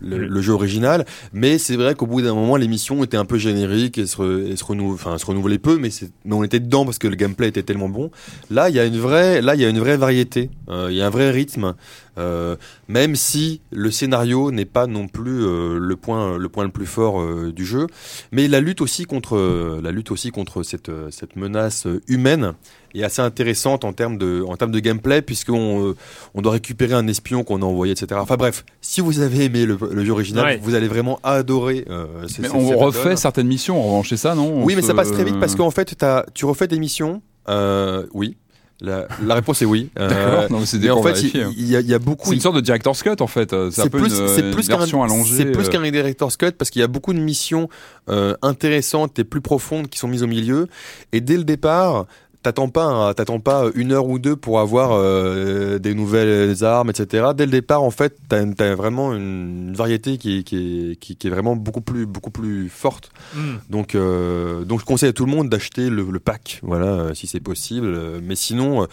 [0.00, 3.36] le, jeu original, mais c'est vrai qu'au bout d'un moment, les missions étaient un peu
[3.36, 5.90] génériques et se, re- et se, renou- enfin, se renouvelaient peu, mais,
[6.30, 8.10] on était dedans parce que le gameplay était tellement bon.
[8.50, 10.96] Là, il y a une vraie, là, il y a une vraie variété, Euh, il
[10.96, 11.74] y a un vrai rythme.
[12.18, 12.56] Euh,
[12.88, 16.86] même si le scénario n'est pas non plus euh, le point le point le plus
[16.86, 17.86] fort du jeu,
[18.32, 19.36] mais la lutte aussi contre
[19.82, 22.54] la lutte aussi contre cette cette menace humaine
[22.94, 25.94] est assez intéressante en termes de en termes de gameplay puisqu'on
[26.34, 28.18] on doit récupérer un espion qu'on a envoyé etc.
[28.22, 28.45] Enfin bref,
[28.80, 30.60] si vous avez aimé le, le jeu original, Ouais.
[30.62, 31.84] vous allez vraiment adorer.
[31.90, 34.62] Euh, ces- Mais ces- on refait certaines missions, en revanche, c'est ça, non?
[34.64, 35.94] Oui, On mais ça se- passe très vite parce qu'en fait,
[36.34, 37.22] tu refais des missions.
[37.48, 38.36] Euh, oui.
[38.82, 39.88] La, la réponse est oui.
[39.98, 41.50] Euh, D'accord, non, mais c'est des mais en fait, hein.
[41.56, 42.28] il y, a- il y a beaucoup.
[42.28, 43.54] C'est une sorte de director's cut en fait.
[43.70, 46.86] C'est plus, une, plus qu'un, c'est plus euh, qu'un director's cut parce qu'il y a
[46.86, 47.70] beaucoup de missions
[48.10, 50.66] euh, intéressantes et plus profondes qui sont mises au milieu.
[51.14, 52.04] Et dès le départ,
[52.46, 56.90] t'attends pas, un- t'attends pas une heure ou deux pour avoir euh, des nouvelles armes,
[56.90, 57.28] etc.
[57.36, 61.26] Dès le départ, en fait, t'as, vraiment une, variété qui, est- qui, est, qui, qui
[61.26, 63.10] est vraiment beaucoup plus, beaucoup plus forte.
[63.34, 63.56] hmm.
[63.68, 67.14] Donc, euh, donc je conseille à tout le monde d'acheter le, le pack, voilà, euh,
[67.14, 68.20] si c'est possible.
[68.22, 68.86] Mais sinon,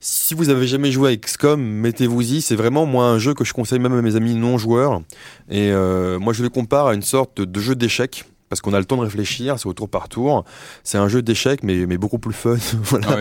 [0.00, 2.40] si vous avez jamais joué à XCOM, mettez-vous-y.
[2.42, 5.02] C'est vraiment moi un jeu que je conseille même à mes amis non joueurs.
[5.48, 8.24] Et euh, moi, je le compare à une sorte de jeu d'échecs.
[8.48, 10.44] Parce qu'on a le temps de réfléchir, c'est au tour par tour.
[10.82, 12.56] C'est un jeu d'échecs, mais, mais beaucoup plus fun.
[12.84, 13.06] voilà.
[13.10, 13.16] ah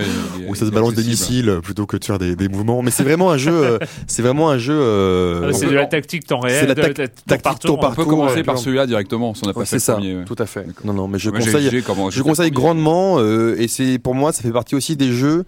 [0.47, 2.81] où ça se balance des missiles plutôt que de faire des, des mouvements.
[2.81, 3.51] Mais c'est vraiment un jeu.
[3.51, 4.77] euh, c'est vraiment un jeu.
[4.79, 6.59] euh, Ah, c'est de la tactique temps réel.
[6.61, 8.57] c'est la de- tac- de- tour tactique par tour On peut tour, commencer ouais, par
[8.57, 10.15] celui-là directement, si on n'a pas Ouais, fait c'est le ça, premier.
[10.17, 10.25] ouais.
[10.25, 10.65] tout à fait.
[10.85, 11.69] Non, non, mais je Moi, conseille.
[12.11, 15.43] Je conseille grandement, euh, et c'est pour moi, ça fait partie aussi des jeux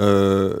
[0.00, 0.54] euh,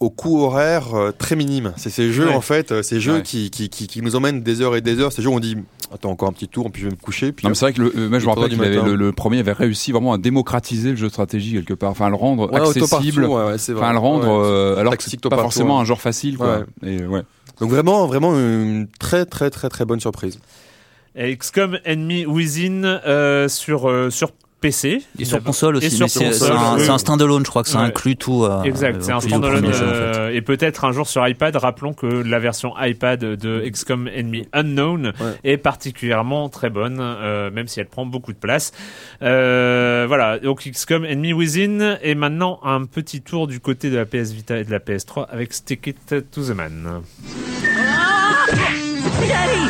[0.00, 1.72] au coût horaire euh, très minime.
[1.76, 2.34] C'est ces jeux Ouais.
[2.34, 3.22] en fait, euh, ces jeux Ouais.
[3.22, 5.12] qui, qui, qui, qui nous emmènent des heures et des heures.
[5.12, 5.56] Ces jeux où on dit
[5.92, 7.32] attends encore un petit tour, puis je vais me coucher.
[7.32, 9.38] Puis Non, mais c'est vrai que le, euh, moi je me rappelle le, le premier
[9.38, 12.50] avait réussi vraiment à démocratiser le jeu de stratégie quelque part, enfin à le rendre
[12.52, 14.44] Ouais, accessible, enfin à le rendre Ouais.
[14.44, 16.64] euh, alors que c'est pas forcément un genre facile quoi.
[16.84, 17.22] Et ouais.
[17.60, 20.38] Donc vraiment, vraiment une très très très très bonne surprise.
[21.18, 25.02] XCOM Enemy Within euh, sur, euh, sur PC.
[25.18, 27.84] Et sur console aussi, c'est un, un standalone, je crois que ça Ouais.
[27.86, 28.44] inclut tout.
[28.44, 30.18] euh, Exact, c'est un inclut le standalone premier jeu, en fait.
[30.18, 31.54] euh, et peut-être un jour sur iPad.
[31.56, 35.12] Rappelons que la version iPad de XCOM Enemy Unknown
[35.44, 38.72] est particulièrement très bonne, euh, même si elle prend beaucoup de place.
[39.22, 44.04] Euh, voilà, donc XCOM Enemy Within et maintenant un petit tour du côté de la
[44.06, 47.02] PS Vita et de la PS3 avec Stick It to the Man.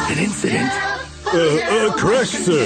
[0.08, 0.70] An incident?
[1.34, 2.62] Uh, uh, correct, sir.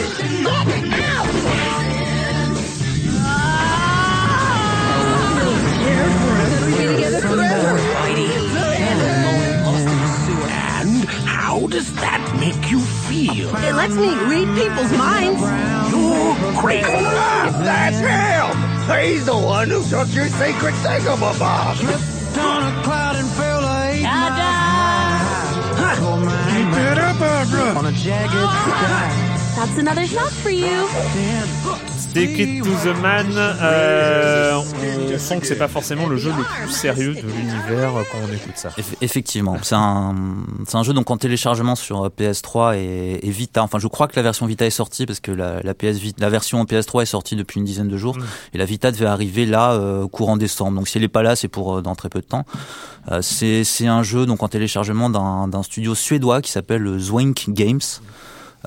[11.80, 13.48] does that make you feel?
[13.56, 15.40] It lets me read people's minds.
[15.88, 16.84] You crazy.
[16.84, 18.52] Ah, that's him!
[19.00, 21.76] He's the one who took your sacred thingamabob!
[21.76, 24.36] Slipped on a cloud and fell eight miles
[25.80, 25.96] high.
[26.52, 27.78] Keep it up, Barbara.
[27.78, 29.08] On a jagged oh, sky.
[29.24, 29.29] Ah.
[29.60, 30.66] That's another shot for you.
[31.98, 36.42] Stick It to the Man, euh, on sent que c'est pas forcément le jeu le
[36.64, 38.70] plus sérieux de l'univers quand on écoute ça.
[38.78, 40.14] Eff- Effectivement, c'est un,
[40.72, 43.62] un jeu donc en téléchargement sur euh, PS3 et, et Vita.
[43.62, 46.20] Enfin, je crois que la version Vita est sortie parce que la, la PS Vita-
[46.20, 48.16] la version PS3 est sortie depuis une dizaine de jours
[48.54, 50.78] et la Vita devait arriver là euh, courant décembre.
[50.78, 52.44] Donc si elle est pas là, c'est pour euh, dans très peu de temps.
[53.12, 57.80] Euh, c'est un jeu donc en téléchargement d'un studio suédois qui s'appelle Zwink Games.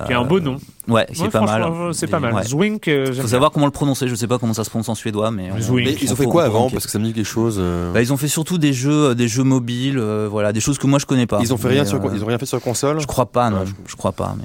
[0.07, 0.57] Qui est un beau nom.
[0.87, 1.93] Ouais, c'est Ouais, pas mal.
[1.93, 2.33] C'est pas mal.
[2.33, 2.43] Ouais.
[2.43, 3.27] Zwink, euh, Faut bien.
[3.27, 4.07] savoir comment le prononcer.
[4.09, 5.85] Je sais pas comment ça se prononce en suédois, mais Zwink.
[5.87, 6.69] Mais ils ont on fait quoi avant.
[6.69, 7.57] Parce que ça me dit quelque chose.
[7.59, 7.93] euh.
[7.93, 10.77] Bah, ils ont fait surtout des jeux, euh, des jeux mobiles, euh, voilà, des choses
[10.77, 11.39] que moi je connais pas.
[11.41, 12.99] Ils ont fait rien sur, euh, ils ont rien fait sur console.
[12.99, 13.59] Je crois pas, non.
[13.61, 13.95] Ouais, je- je...
[13.95, 14.43] crois pas, mais.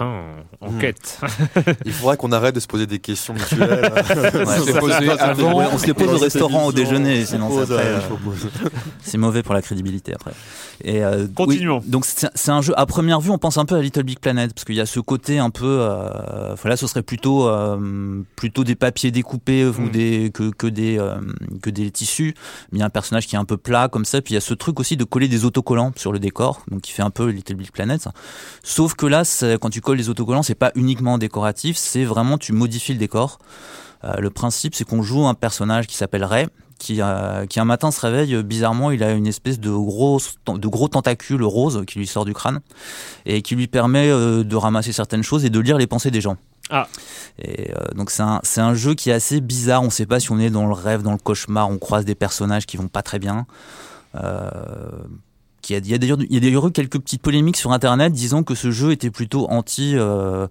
[0.00, 0.20] Hum,
[0.60, 1.18] enquête.
[1.84, 3.92] Il faudrait qu'on arrête de se poser des questions mutuelles.
[4.06, 5.60] Se les avant.
[5.72, 7.72] On se les pose au restaurant au déjeuner, sinon c'est
[9.16, 10.32] euh, mauvais pour la crédibilité après.
[10.82, 11.82] Et euh, Continuons.
[11.86, 14.52] donc c'est un jeu à première vue, on pense un peu à Little Big Planet
[14.54, 15.79] parce qu'il y a ce côté un peu.
[15.80, 19.90] Euh, voilà, ce serait plutôt euh, plutôt des papiers découpés ou Mm.
[19.90, 21.20] des que que des euh,
[21.62, 22.34] que des tissus.
[22.70, 24.34] Mais il y a un personnage qui est un peu plat comme ça, puis il
[24.34, 27.02] y a ce truc aussi de coller des autocollants sur le décor, donc qui fait
[27.02, 28.08] un peu Little Big Planet.
[28.62, 29.22] Sauf que là,
[29.60, 33.38] quand tu colles les autocollants, c'est pas uniquement décoratif, c'est vraiment tu modifies le décor.
[34.04, 36.46] Euh, le principe, c'est qu'on joue un personnage qui s'appelle Ray,
[36.80, 37.00] qui,
[37.48, 40.88] qui un matin se réveille euh, bizarrement, il a une espèce de gros, de gros
[40.88, 42.60] tentacule rose qui lui sort du crâne
[43.26, 46.20] et qui lui permet euh, de ramasser certaines choses et de lire les pensées des
[46.20, 46.36] gens.
[46.70, 46.88] Ah.
[47.38, 49.82] Et euh, donc c'est un, un jeu qui est assez bizarre.
[49.82, 51.68] On ne sait pas si on est dans le rêve, dans le cauchemar.
[51.68, 53.46] On croise des personnages qui vont pas très bien.
[54.16, 54.50] Euh,
[55.68, 58.42] il y a d'ailleurs il y a d'ailleurs eu quelques petites polémiques sur internet disant
[58.42, 60.46] que ce jeu était plutôt anti euh,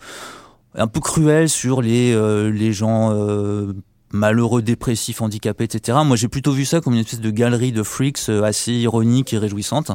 [0.76, 3.74] un peu cruel sur les euh, les gens euh,
[4.12, 5.98] malheureux, dépressifs, handicapés, etc.
[6.06, 9.34] Moi, j'ai plutôt vu ça comme une espèce de galerie de freaks euh, assez ironique
[9.34, 9.92] et réjouissante.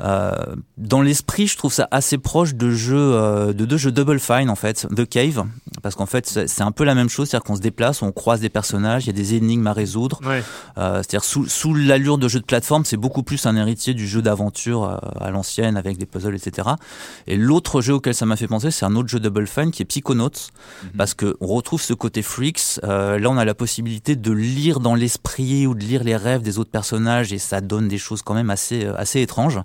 [0.00, 0.32] Euh,
[0.78, 4.50] dans l'esprit, je trouve ça assez proche de jeux, euh, de deux jeux Double Fine
[4.50, 5.44] en fait, The Cave,
[5.82, 8.40] parce qu'en fait, c'est un peu la même chose, c'est-à-dire qu'on se déplace, on croise
[8.40, 10.20] des personnages, il y a des énigmes à résoudre.
[10.24, 10.42] Ouais.
[10.78, 14.06] Euh, c'est-à-dire sous, sous l'allure de jeu de plateforme, c'est beaucoup plus un héritier du
[14.06, 16.68] jeu d'aventure euh, à l'ancienne avec des puzzles, etc.
[17.26, 19.82] Et l'autre jeu auquel ça m'a fait penser, c'est un autre jeu Double Fine qui
[19.82, 20.30] est Psychonauts,
[20.96, 22.80] parce que on retrouve ce côté freaks.
[22.84, 26.42] Euh, là, on a la possibilité de lire dans l'esprit ou de lire les rêves
[26.42, 29.60] des autres personnages, et ça donne des choses quand même assez euh, assez étranges.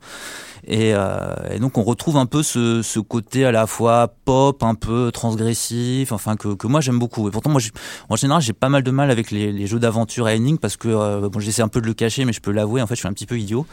[0.65, 4.75] Et, euh, et donc on retrouve un peu ce, côté à la fois pop, un
[4.75, 7.27] peu transgressif, enfin que, que moi j'aime beaucoup.
[7.27, 7.61] Et pourtant moi,
[8.09, 10.89] en général, j'ai pas mal de mal avec les, jeux d'aventure à énigmes parce que
[10.89, 12.99] euh, bon, j'essaie un peu de le cacher, mais je peux l'avouer, en fait, je
[12.99, 13.65] suis un petit peu idiot.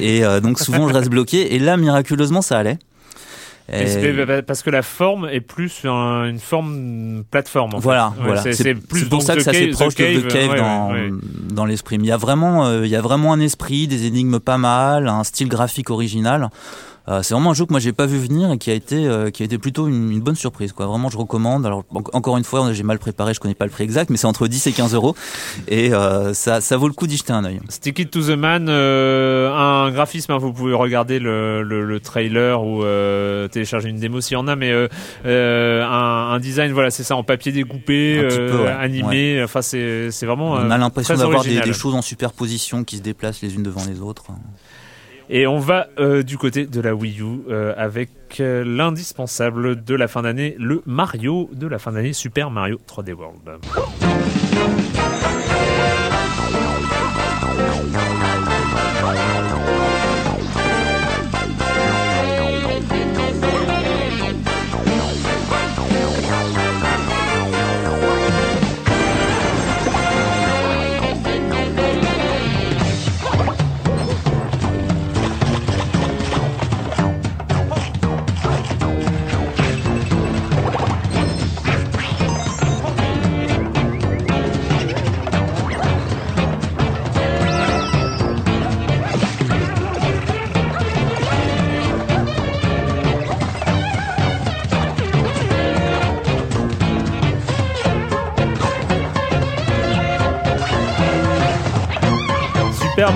[0.00, 1.54] Et donc souvent je reste bloqué.
[1.54, 2.78] Et là, miraculeusement, ça allait.
[3.72, 7.74] Et c'est- Parce que la forme est plus un- une forme plateforme.
[7.74, 7.82] en fait.
[7.82, 8.42] Voilà, Ouais, voilà.
[8.42, 8.74] C'est
[9.08, 11.10] pour ça que assez Cave- proche The de The Cave ouais, dans, ouais, ouais.
[11.52, 11.98] dans l'esprit.
[11.98, 14.58] Mais il y a vraiment, euh, il y a vraiment un esprit, des énigmes pas
[14.58, 16.48] mal, un style graphique original.
[17.08, 19.06] Euh, c'est vraiment un jeu que moi j'ai pas vu venir et qui a été,
[19.06, 20.72] euh, qui a été plutôt une, une bonne surprise.
[20.72, 20.86] Quoi.
[20.86, 21.64] Vraiment, je recommande.
[21.64, 24.16] Alors en- encore une fois, j'ai mal préparé, je connais pas le prix exact, mais
[24.16, 25.14] c'est entre 10 et 15 euros
[25.68, 27.60] et euh, ça, ça vaut le coup d'y jeter un œil.
[27.68, 32.00] Stick It to the Man, euh, un graphisme, hein, vous pouvez regarder le, le, le
[32.00, 34.72] trailer ou euh, télécharger une démo s'il y en a, mais
[35.24, 38.68] un, un design, voilà, c'est ça, en papier découpé, euh, peu, ouais.
[38.70, 40.52] animé, enfin c'est c'est vraiment.
[40.52, 43.84] On a l'impression d'avoir des, des choses en superposition qui se déplacent les unes devant
[43.88, 44.24] les autres.
[45.28, 49.94] Et on va euh, du côté de la Wii U euh, avec euh, l'indispensable de
[49.94, 53.58] la fin d'année, le Mario de la fin d'année, Super Mario 3D World.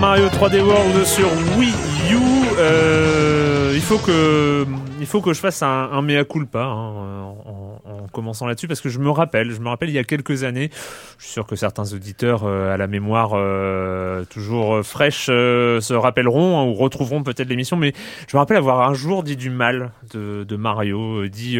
[0.00, 1.74] Mario 3D World sur Wii
[2.10, 2.20] U.
[2.58, 3.98] Euh, il faut
[5.20, 7.19] que je fasse un, mea culpa hein,
[8.20, 10.70] commençant là-dessus parce que je me rappelle, je me rappelle il y a quelques années,
[11.18, 15.80] je suis sûr que certains auditeurs euh, à la mémoire euh, toujours euh, fraîche euh,
[15.80, 17.94] se rappelleront hein, ou retrouveront peut-être l'émission, mais
[18.28, 21.58] je me rappelle avoir un jour dit du mal de, de Mario, euh, dit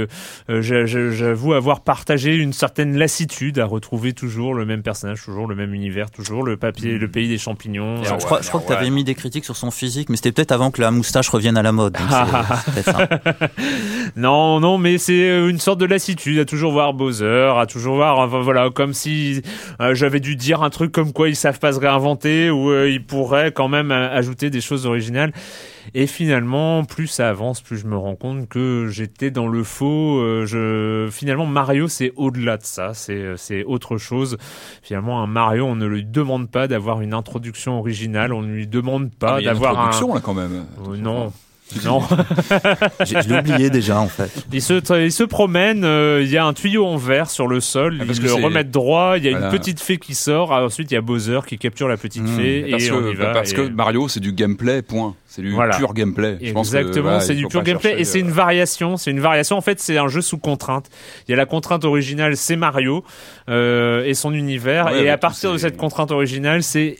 [0.48, 5.72] j'avoue avoir partagé une certaine lassitude à retrouver toujours le même personnage, toujours le même
[5.74, 8.02] univers, toujours le papier, le pays des champignons.
[8.04, 10.32] Je crois, je crois que tu avais mis des critiques sur son physique, mais c'était
[10.32, 11.94] peut-être avant que la moustache revienne à la mode.
[11.94, 13.48] donc c'est- c'est peut-être ça.
[14.16, 18.18] non, non, mais c'est une sorte de lassitude à toujours voir Bowser, à toujours voir,
[18.18, 19.40] enfin, voilà, comme si
[19.80, 22.90] euh, j'avais dû dire un truc comme quoi ils savent pas se réinventer ou euh,
[22.90, 25.32] ils pourraient quand même euh, ajouter des choses originales.
[25.94, 30.18] Et finalement, plus ça avance, plus je me rends compte que j'étais dans le faux.
[30.20, 34.36] euh, je finalement Mario, c'est au-delà de ça, c'est autre chose.
[34.82, 38.66] Finalement, un Mario, on ne lui demande pas d'avoir une introduction originale, on ne lui
[38.66, 40.64] demande Ah, pas mais il y a une d'avoir un introduction, là quand même.
[40.98, 41.32] Non.
[41.84, 42.00] Non.
[43.04, 44.30] J'ai- Je l'ai oublié déjà en fait.
[44.52, 47.60] Il se, il se promène, euh, il y a un tuyau en verre sur le
[47.60, 49.46] sol, Ah, parce il que le c'est- remet droit, il y a Voilà.
[49.46, 52.22] une petite fée qui sort, ah, ensuite il y a Bowser qui capture la petite
[52.22, 52.36] Mmh.
[52.36, 53.32] fée parce et que, on y va.
[53.32, 55.14] parce et- que Mario, c'est du gameplay, point.
[55.26, 55.76] C'est du Voilà.
[55.76, 56.38] pur gameplay.
[56.42, 58.96] Je pense que, Exactement, c'est du pur gameplay chercher, et c'est euh, une variation.
[58.96, 59.56] C'est une variation.
[59.56, 60.86] En fait, c'est un jeu sous contrainte.
[61.28, 63.04] Il y a la contrainte originale, c'est Mario
[63.48, 64.86] euh, et son univers.
[64.86, 66.96] Ouais, et à partir de cette contrainte originale, c'est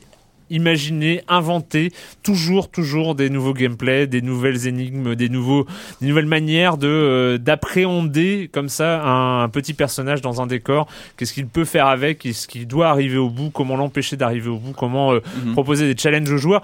[0.50, 5.66] imaginer, inventer toujours, toujours des nouveaux gameplays, des nouvelles énigmes, des nouveaux,
[6.00, 10.86] des nouvelles manières de euh, d'appréhender comme ça un, un petit personnage dans un décor.
[11.16, 12.18] Qu'est-ce qu'il peut faire avec?
[12.20, 13.50] Qu'est-ce qu'il doit arriver au bout?
[13.50, 14.72] Comment l'empêcher d'arriver au bout?
[14.72, 15.52] Comment euh, Mhm.
[15.52, 16.62] proposer des challenges aux joueurs?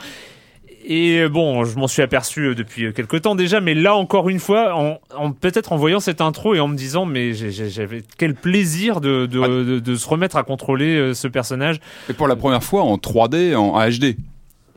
[0.88, 3.94] Et euh, bon, je m'en suis aperçu euh, depuis euh, quelques temps déjà, mais là
[3.96, 7.32] encore une fois, en, en- peut-être en voyant cette intro et en me disant, mais
[7.34, 11.80] j'avais quel plaisir de, de, de, de se remettre à contrôler ce personnage.
[12.08, 14.16] Et pour la première fois en 3D, en HD.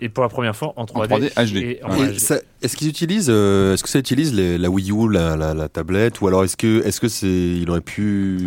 [0.02, 1.30] Et pour la première fois en 3D.
[1.36, 1.58] 3D HD.
[1.58, 2.08] et en Ouais.
[2.08, 2.16] HD.
[2.16, 5.38] Et ça- Est-ce qu'ils utilisent, euh, est-ce que ça utilise les- la Wii U, la,
[5.38, 8.38] la, la tablette, ou alors est-ce que, est-ce que c'est, il aurait pu,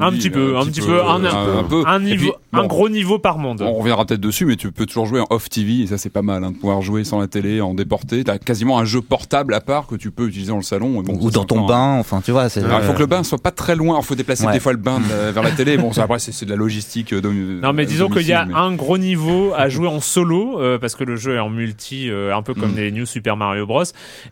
[0.00, 1.84] Un petit peu, un petit peu, un- un, peu.
[1.86, 3.62] Un, niveau, puis, un gros niveau par monde.
[3.62, 6.10] On reviendra peut-être dessus, mais tu peux toujours jouer en off TV et ça c'est
[6.10, 8.24] pas mal, hein, de pouvoir jouer sans la télé, en déporté.
[8.24, 11.00] T'as quasiment un jeu portable à part que tu peux utiliser dans le salon.
[11.02, 12.46] Bon, Ou dans ton bain, enfin tu vois.
[12.46, 13.96] il faut que le bain soit pas très loin.
[14.00, 14.52] Il faut déplacer Ouais.
[14.54, 15.76] des fois le bain de- vers la télé.
[15.76, 17.12] Bon, ça, après c'est c'est de la logistique.
[17.12, 19.86] euh, dom- Non mais euh, disons qu'il y a mais- un gros niveau à jouer
[19.86, 22.76] en solo euh, parce que le jeu est en multi euh, un peu comme Mm.
[22.76, 23.82] les New Super Mario Bros.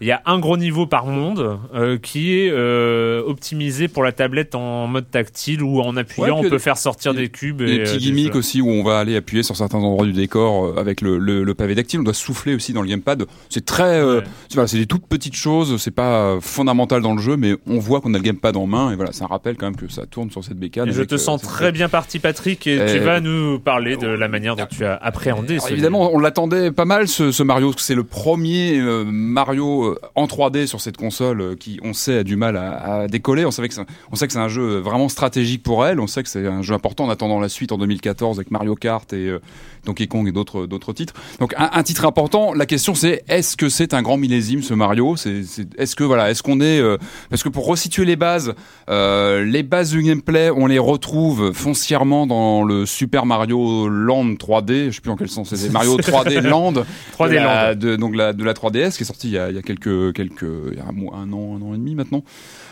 [0.01, 4.13] Il y a un gros niveau par monde euh, qui est euh, optimisé pour la
[4.13, 7.59] tablette en mode tactile ou en appuyant Ouais, on peut faire sortir des cubes.
[7.63, 8.37] des petits euh, des gimmicks choses.
[8.39, 11.55] aussi où on va aller appuyer sur certains endroits du décor avec le, le, le
[11.55, 12.01] pavé tactile.
[12.01, 13.27] On doit souffler aussi dans le gamepad.
[13.49, 14.67] C'est très, Ouais.
[14.67, 15.77] c'est des toutes petites choses.
[15.79, 18.93] C'est pas fondamental dans le jeu, mais on voit qu'on a le gamepad en main
[18.93, 20.89] et voilà, ça rappelle quand même que ça tourne sur cette bécane.
[20.89, 24.07] Et je te sens très bien parti Patrick et tu Euh, vas nous parler de
[24.07, 27.43] la manière dont tu as appréhendé Alors, ce évidemment, on l'attendait pas mal ce, ce
[27.43, 28.79] Mario, parce que c'est le premier
[29.11, 33.03] Mario euh, en 3D sur cette console euh, qui, on sait, a du mal à,
[33.03, 33.45] à décoller.
[33.45, 33.75] On savait que
[34.11, 36.01] on sait que c'est un jeu vraiment stratégique pour elle.
[36.01, 38.75] On sait que c'est un jeu important en attendant la suite en 2014 avec Mario
[38.75, 39.41] Kart et euh,
[39.85, 41.15] Donkey Kong et d'autres d'autres titres.
[41.39, 42.53] Donc un, un titre important.
[42.53, 45.15] La question c'est est-ce que c'est un grand millésime ce Mario?
[45.15, 46.97] Est-ce que voilà, est-ce qu'on est euh,
[47.31, 48.55] parce que pour resituer les bases,
[48.89, 54.87] euh, les bases du gameplay, on les retrouve foncièrement dans le Super Mario Land 3D.
[54.87, 55.71] Je sais plus en quel sens c'est.
[55.71, 56.73] Mario 3D Land,
[57.19, 57.79] 3D de la, Land.
[57.79, 59.63] de, donc la, de la 3DS qui est sortie il y a, il y a
[59.63, 62.23] quelques quelques il y a un, mois- un an un an et demi maintenant.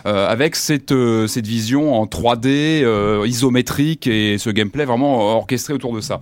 [0.06, 5.72] Euh, avec cette euh, cette vision en 3D euh, isométrique et ce gameplay vraiment orchestré
[5.74, 6.20] autour de ça.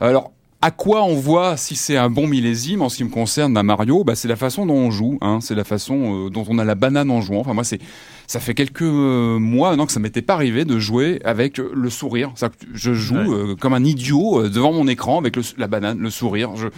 [0.00, 0.32] Alors
[0.64, 3.64] à quoi on voit si c'est un bon millésime en ce qui me concerne d'un
[3.64, 4.04] Mario?
[4.04, 6.64] Bah, C'est la façon dont on joue, hein, c'est la façon euh, dont on a
[6.64, 7.40] la banane en jouant.
[7.40, 7.80] Enfin moi c'est
[8.28, 11.90] ça fait quelques euh, mois maintenant que ça m'était pas arrivé de jouer avec le
[11.90, 12.32] sourire.
[12.74, 13.28] Je joue Ouais.
[13.28, 16.50] euh, comme un idiot devant mon écran avec le, la banane, le sourire.
[16.54, 16.68] Je,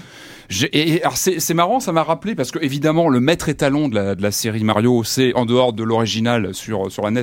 [0.73, 3.95] et, alors c'est, c'est marrant, ça m'a rappelé parce que évidemment le maître étalon de
[3.95, 7.23] la, de la série Mario, c'est en dehors de l'original sur sur la NES,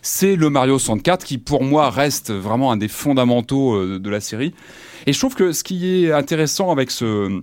[0.00, 4.20] c'est le Mario 64 qui pour moi reste vraiment un des fondamentaux euh, de la
[4.20, 4.54] série.
[5.06, 7.42] Et je trouve que ce qui est intéressant avec ce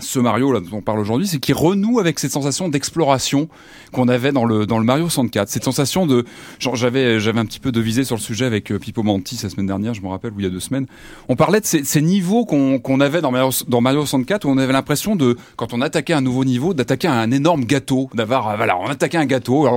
[0.00, 3.48] ce Mario là dont on parle aujourd'hui, c'est qu'il renoue avec cette sensation d'exploration
[3.92, 5.48] qu'on avait dans le dans le Mario 64.
[5.48, 6.24] Cette sensation de
[6.58, 9.66] j'avais j'avais un petit peu devisé sur le sujet avec euh, Pipo Mantis la semaine
[9.66, 10.86] dernière, je me rappelle ou il y a deux semaines.
[11.28, 14.58] On parlait de ces, niveaux qu'on qu'on avait dans Mario, dans Mario 64 où on
[14.58, 18.56] avait l'impression de quand on attaquait un nouveau niveau d'attaquer un énorme gâteau, d'avoir euh,
[18.56, 19.68] voilà on attaquait un gâteau,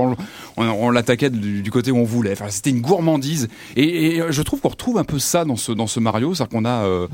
[0.56, 2.34] on, l'attaquait du, côté où on voulait.
[2.48, 5.86] C'était une gourmandise et, et je trouve qu'on retrouve un peu ça dans ce dans
[5.86, 7.06] ce Mario, c'est-à-dire qu'on a euh,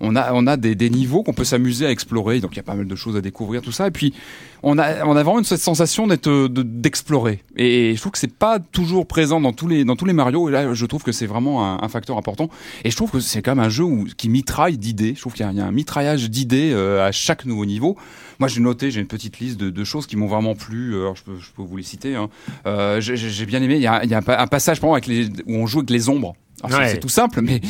[0.00, 2.40] on a on a des, des niveaux qu'on peut s'amuser à explorer.
[2.40, 3.86] Donc il y a pas mal de choses à découvrir, tout ça.
[3.86, 4.14] Et puis
[4.62, 7.42] on a on a vraiment cette sensation d'être euh, de- d'explorer.
[7.56, 10.48] Et je trouve que c'est pas toujours présent dans tous les dans tous les Mario.
[10.48, 12.48] Et là, je trouve que c'est vraiment un, facteur important.
[12.84, 15.14] Et je trouve que c'est quand même un jeu où, qui mitraille d'idées.
[15.14, 17.96] Je trouve qu'il y, a- un mitraillage d'idées euh, à chaque nouveau niveau.
[18.38, 20.94] Moi, j'ai noté, j'ai une petite liste de, de choses qui m'ont vraiment plu.
[20.94, 22.14] Euh, Alors, je peux, je peux vous les citer.
[22.14, 22.30] Hein.
[22.66, 23.74] Euh, j'ai- bien aimé.
[23.76, 25.66] Il y a, il y a un, un passage, par exemple, avec les, où on
[25.66, 26.34] joue avec les ombres.
[26.68, 26.88] C'est- Ouais.
[26.90, 27.60] C'est tout simple, mais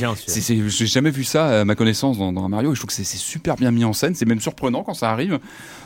[0.69, 2.73] j'ai jamais vu ça à ma connaissance dans, Mario.
[2.73, 4.15] Et je trouve que c'est, super bien mis en scène.
[4.15, 5.39] C'est même surprenant quand ça arrive.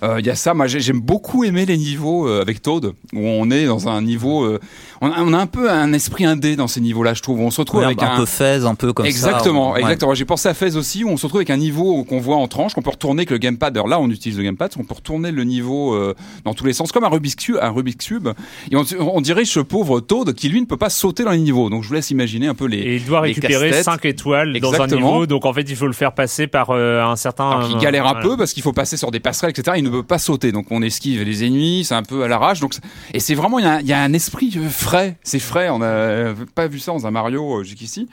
[0.03, 0.55] Euh, Il y a ça.
[0.55, 4.01] Moi, j'ai- j'aime beaucoup aimer les niveaux euh, avec Toad, où on est dans un
[4.03, 4.45] niveau.
[4.45, 4.59] euh,
[5.01, 7.41] on, a, on a un peu un esprit indé dans ces niveaux-là, je trouve.
[7.41, 9.75] On se retrouve Ouais, avec un, un, peu Fez, un peu comme exactement, ça.
[9.75, 9.81] Ouais.
[9.83, 10.15] exactement.
[10.15, 12.49] J'ai pensé à Fez aussi, où on se retrouve avec un niveau qu'on voit en
[12.49, 13.77] tranche, qu'on peut retourner avec le gamepad.
[13.77, 16.73] Alors là, on utilise le gamepad, on peut retourner le niveau euh, dans tous les
[16.73, 17.57] sens, comme un Rubik's Cube.
[17.61, 18.29] Un Rubik's Cube.
[18.71, 21.39] Et on, on dirige ce pauvre Toad qui, lui, ne peut pas sauter dans les
[21.39, 21.71] niveaux.
[21.71, 22.79] Donc je vous laisse imaginer un peu les.
[22.79, 23.85] Et il doit récupérer casse-têtes.
[23.85, 27.03] 5 étoiles dans un niveau, donc en fait il faut le faire passer par euh,
[27.03, 27.51] un certain.
[27.51, 28.29] Alors qu'il galère un voilà.
[28.29, 29.77] peu parce qu'il faut passer sur des passerelles, etc.
[29.77, 32.61] Il ne peut pas sauter, donc on esquive les ennemis, c'est un peu à l'arrache.
[32.61, 32.75] Donc
[33.13, 35.69] et c'est vraiment il y, a, il y a un esprit euh, frais, c'est frais.
[35.71, 38.09] On n'a euh, pas vu ça dans un Mario euh, jusqu'ici.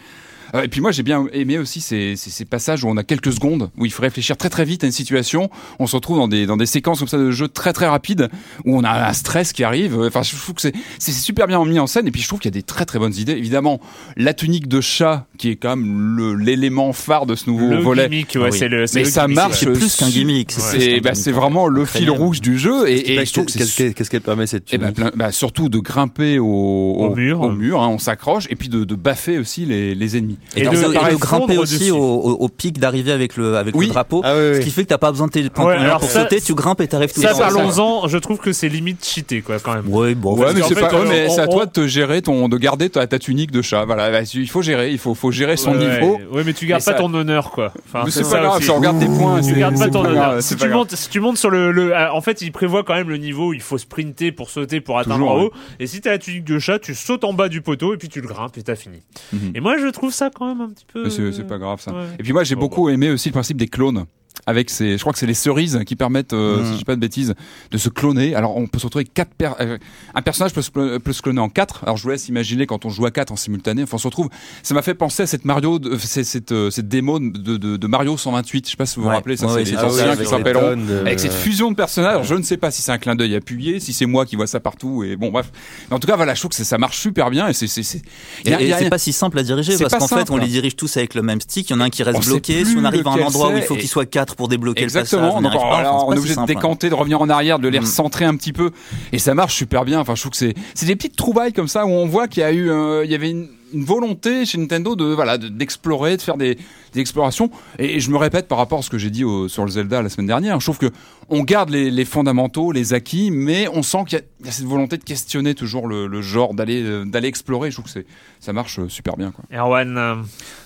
[0.56, 3.04] Euh, et puis moi j'ai bien aimé aussi ces, ces, ces passages où on a
[3.04, 5.50] quelques secondes où il faut réfléchir très très vite à une situation.
[5.80, 8.30] On se retrouve dans des dans des séquences comme ça de jeu très très rapides
[8.66, 9.98] où on a un stress qui arrive.
[10.00, 12.40] Enfin je trouve que c'est c'est super bien mis en scène et puis je trouve
[12.40, 13.34] qu'il y a des très très bonnes idées.
[13.34, 13.80] Évidemment
[14.18, 17.78] la tunique de chat qui est quand même le- l'élément phare de ce nouveau Le
[17.78, 18.10] volet.
[18.10, 18.58] gimmick, ouais, Oui.
[18.58, 18.88] c'est le.
[18.88, 19.74] c'est Mais le ça gimmick, marche ouais.
[19.74, 23.14] C'est plus qu'un gimmick, c'est qu'un bah, c'est vraiment le fil rouge du jeu et,
[23.14, 25.70] et je trouve que Qu'est-ce qu'est-ce qu'elle permet cette eh ben, tunique plein- bah, surtout
[25.70, 27.44] de grimper au, Au mur.
[27.82, 30.38] hein, on s'accroche et puis de, de baffer aussi les, les ennemis.
[30.56, 33.86] Et, Et de, et grimper aussi au, au- au pic d'arriver avec le avec Oui.
[33.88, 34.56] le drapeau, Ah oui, oui.
[34.58, 36.42] ce qui fait que t'as pas besoin de tes prendre Ouais, alors pour ça- sauter,
[36.42, 37.40] tu grimpes et t'arrives tout Ça, le temps.
[37.40, 38.08] parlons-en.
[38.10, 39.88] Je trouve que c'est limite cheaté, quoi, quand même.
[39.88, 40.36] Ouais, bon.
[40.38, 42.50] Ouais, mais c'est fait, pas, euh, mais on- c'est à toi de te gérer ton,
[42.50, 43.86] de garder ta, ta tunique de chat.
[43.86, 46.20] Voilà, bah, il faut gérer, il faut, faut gérer son Ouais, niveau.
[46.34, 47.72] Ouais, mais tu gardes Mais pas ça- ton honneur, quoi.
[47.88, 50.42] Enfin, Mais c'est pas grave, on regarde tes points, Tu gardes pas ton honneur.
[50.42, 53.08] Si tu montes, si tu montes sur le, euh, en fait, il prévoit quand même
[53.10, 55.52] le niveau où il faut sprinter pour sauter pour atteindre en haut.
[55.80, 58.10] Et si t'as la tunique de chat, tu sautes en bas du poteau et puis
[58.10, 58.98] tu le grimpes et t'as fini.
[59.32, 59.52] Mhm.
[59.56, 61.04] Et moi, je trouve ça quand même un petit peu.
[61.04, 61.94] Mais c'est pas grave ça.
[61.94, 62.08] Ouais.
[62.20, 64.06] Et puis moi j'ai beaucoup aimé aussi le principe des clones.
[64.48, 66.66] Avec ces, je crois que c'est les cerises qui permettent, euh, Mm.
[66.66, 67.36] si je dis pas de bêtises,
[67.70, 68.34] de se cloner.
[68.34, 69.78] Alors on peut se retrouver quatre per- euh,
[70.16, 71.84] un personnage peut se, peut se cloner en quatre.
[71.84, 73.84] Alors je vous laisse imaginer quand on joue à quatre en simultané.
[73.84, 74.30] Enfin on se retrouve.
[74.64, 77.78] Ça m'a fait penser à cette Mario, de- c'est- cette, euh, cette démo de, de,
[77.78, 78.66] de Mario 128.
[78.66, 79.38] Je sais pas si vous vous rappelez.
[79.38, 81.70] Ça Ouais, c'est ouais, les c'est Ah oui, anciens avec qui de- Avec cette fusion
[81.70, 84.26] de personnages, je ne sais pas si c'est un clin d'œil appuyé, si c'est moi
[84.26, 85.04] qui vois ça partout.
[85.04, 85.52] Et bon bref.
[85.90, 88.90] Mais en tout cas voilà, je trouve que ça marche super bien et c'est c'est
[88.90, 91.42] pas si simple à diriger parce qu'en fait on les dirige tous avec le même
[91.42, 91.70] stick.
[91.70, 92.66] Il y en a un qui reste bloqué.
[92.66, 94.06] Si on arrive à un endroit où il faut qu'il soit
[94.36, 95.40] pour débloquer Exactement.
[95.40, 97.68] le passage, on alors, c'est on est obligé de décanter, de revenir en arrière, de
[97.68, 97.84] les Mm.
[97.84, 98.72] recentrer un petit peu.
[99.12, 100.00] Et ça marche super bien.
[100.00, 102.42] Enfin, je trouve que c'est, c'est des petites trouvailles comme ça où on voit qu'il
[102.42, 105.48] y a eu, euh, il y avait une, une volonté chez Nintendo de, voilà, de-
[105.48, 106.56] d'explorer, de faire des,
[106.94, 107.50] des explorations.
[107.80, 110.02] Et, je me répète par rapport à ce que j'ai dit au- sur le Zelda
[110.02, 110.60] la semaine dernière.
[110.60, 110.90] Je trouve que
[111.30, 114.50] on garde les, les fondamentaux, les acquis, mais on sent qu'il y a, il y
[114.50, 117.70] a cette volonté de questionner toujours le, le genre, d'aller, euh, d'aller explorer.
[117.72, 118.06] Je trouve que c'est,
[118.40, 119.46] ça marche euh, super bien, quoi.
[119.58, 120.16] Erwan, euh,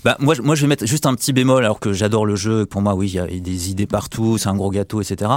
[0.03, 2.35] Bah, moi, je- moi, je vais mettre juste un petit bémol, alors que j'adore le
[2.35, 2.65] jeu.
[2.65, 5.31] Pour moi, oui, il y a des idées partout, c'est un gros gâteau, etc.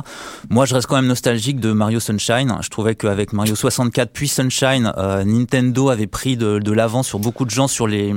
[0.49, 2.57] Moi, je reste quand même nostalgique de Mario Sunshine.
[2.62, 7.19] Je trouvais qu'avec Mario 64 puis Sunshine, euh, Nintendo avait pris de, de l'avant sur
[7.19, 8.15] beaucoup de sur les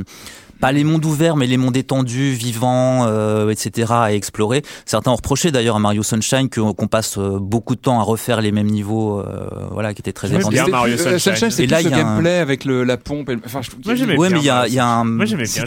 [0.61, 3.91] pas les mondes ouverts, mais les mondes étendus, vivants, euh, etc.
[3.91, 4.61] à explorer.
[4.85, 8.39] Certains ont reproché d'ailleurs à Mario Sunshine qu'on passe euh, beaucoup de temps à refaire
[8.41, 10.53] les mêmes niveaux, euh, voilà, qui étaient très J'aimais étendus.
[10.55, 11.49] bien C'était- Mario euh, Sunshine.
[11.51, 13.29] c'est Et plus là, le il y a un- gameplay avec le, la pompe.
[13.29, 15.03] et le- Enfin, je Moi, j'aimais Ouais, bien mais il y a, y a un.
[15.03, 15.63] moi j'aimais bien.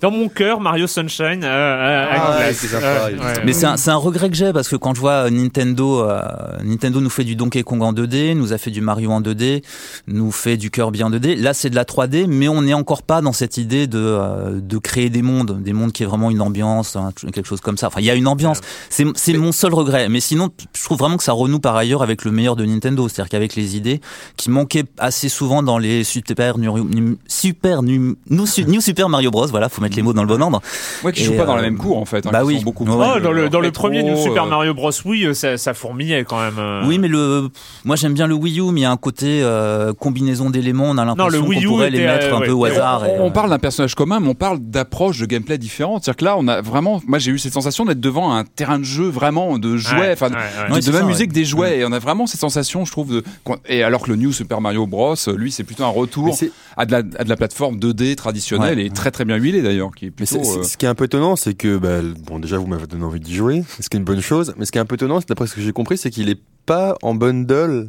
[0.00, 1.42] Dans mon cœur, Mario Sunshine.
[1.44, 3.10] euh, euh, Ah, ouais, sympa.
[3.44, 6.20] Mais c'est un, un regret que j'ai parce que quand je vois Nintendo, euh,
[6.64, 9.62] Nintendo nous fait du Donkey Kong en 2D, nous a fait du Mario en 2D,
[10.06, 11.34] nous fait du Kirby en 2D.
[11.36, 14.60] Là, c'est de la 3D, mais on n'est encore pas dans cette idée de euh,
[14.60, 17.76] de créer des mondes, des mondes qui est vraiment une ambiance, hein, quelque chose comme
[17.76, 17.88] ça.
[17.88, 18.60] Enfin, il y a une ambiance.
[18.90, 20.08] C'est c'est mon seul regret.
[20.08, 23.08] Mais sinon, je trouve vraiment que ça renoue par ailleurs avec le meilleur de Nintendo,
[23.08, 24.00] c'est-à-dire qu'avec les idées
[24.36, 29.46] qui manquaient assez souvent dans les super nu- super nu- new, new Super Mario Bros.
[29.48, 30.60] Voilà, faut mettre les mots dans le bon ordre.
[31.04, 32.26] Ouais, qui Et, joue pas dans la euh, même cour en fait.
[32.26, 32.58] hein, bah oui.
[32.58, 35.56] sont beaucoup Oh, dans le, dans le premier New Super euh, Mario Bros, oui, ça,
[35.56, 36.58] ça fourmillait quand même.
[36.58, 36.82] euh.
[36.86, 37.48] Oui, mais le,
[37.84, 40.90] moi j'aime bien le Wii U, mais il y a un côté euh, combinaison d'éléments.
[40.90, 42.46] On a le l'impression Wii qu'on U pourrait les mettre euh, un ouais.
[42.46, 43.04] peu au hasard.
[43.20, 46.04] on parle d'un personnage commun, mais on parle d'approche de gameplay différente.
[46.04, 48.78] C'est-à-dire que là, on a vraiment, moi j'ai eu cette sensation d'être devant un terrain
[48.78, 50.40] de jeu vraiment de jouets, enfin de- ouais,
[50.74, 50.80] ouais.
[50.80, 51.28] de, m'amuser ouais.
[51.28, 51.78] que des jouets.
[51.78, 53.24] Et on a vraiment cette sensation, je trouve, de.
[53.66, 56.36] Et alors que le New Super Mario Bros, lui, c'est plutôt un retour
[56.76, 58.86] à de, la, à de la plateforme 2D traditionnelle Ouais.
[58.86, 60.36] et très très bien huilée d'ailleurs, qui est plutôt.
[60.36, 63.04] euh, ce qui est un peu étonnant, c'est que, bah, bon, déjà, vous m'avez donné
[63.04, 64.54] envie d'y jouer, ce qui est une bonne chose.
[64.58, 66.28] Mais ce qui est un peu étonnant, c'est d'après ce que j'ai compris, c'est qu'il
[66.28, 67.86] est pas en bundle.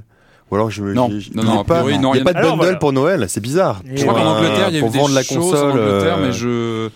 [0.54, 0.94] Ou alors, je me.
[0.94, 2.52] Non, j'ai- non, il non, pas, priori, il non, n'y a a- pas de Alors,
[2.52, 2.78] bundle voilà.
[2.78, 3.82] pour Noël, c'est bizarre.
[3.92, 5.72] Et Je crois Pour qu'en Angleterre, il y a eu des vendre la choses console.
[5.72, 6.90] en Angleterre, euh, mais je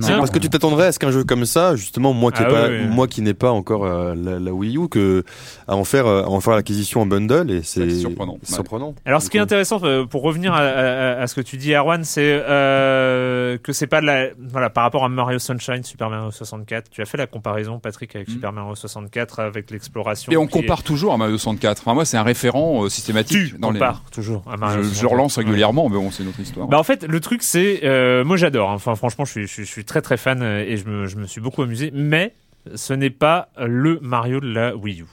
[0.00, 2.48] C'est parce que tu t'attendrais à ce qu'un jeu comme ça, justement, moi qui, Ah
[2.48, 2.86] pas, oui, oui.
[2.88, 5.24] moi qui n'ai pas encore euh, la, la Wii U, que
[5.68, 8.94] à en faire, euh, à en faire l'acquisition en bundle, et c'est surprenant.
[9.04, 11.72] Alors, ce qui est intéressant, euh, pour revenir à, à- à ce que tu dis,
[11.74, 16.10] Erwan, c'est euh, que c'est pas de la, voilà, par rapport à Mario Sunshine, Super
[16.10, 16.88] Mario 64.
[16.90, 18.32] Tu as fait la comparaison, Patrick, avec Mm.
[18.32, 20.32] Super Mario 64, avec l'exploration.
[20.32, 21.80] Et on est- compare toujours à Mario 64.
[21.80, 23.52] Enfin, moi, c'est un référent euh, systématique.
[23.52, 23.78] Tu dans les...
[23.78, 25.12] compares toujours à Mario Je, je le 64.
[25.12, 26.66] relance régulièrement, mais bon, c'est notre histoire.
[26.68, 28.74] Bah en fait le truc c'est euh, moi j'adore hein.
[28.74, 31.16] enfin franchement je suis, je, suis, je très très fan euh, et je me, je
[31.16, 32.34] me suis beaucoup amusé mais
[32.74, 35.06] ce n'est pas le Mario de la Wii U.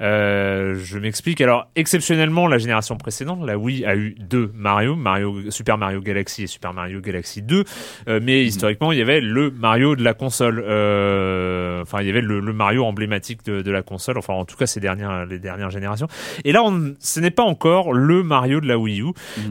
[0.00, 1.40] Euh, je m'explique.
[1.40, 6.44] Alors, exceptionnellement, la génération précédente, la Wii a eu deux Mario, Mario Super Mario Galaxy
[6.44, 7.64] et Super Mario Galaxy 2.
[8.08, 10.64] Euh, mais historiquement, il y avait le Mario de la console.
[10.66, 14.18] Euh, enfin, il y avait le, le Mario emblématique de, de la console.
[14.18, 16.06] Enfin, en tout cas, ces dernières, les dernières générations.
[16.44, 19.06] Et là, on, ce n'est pas encore le Mario de la Wii U.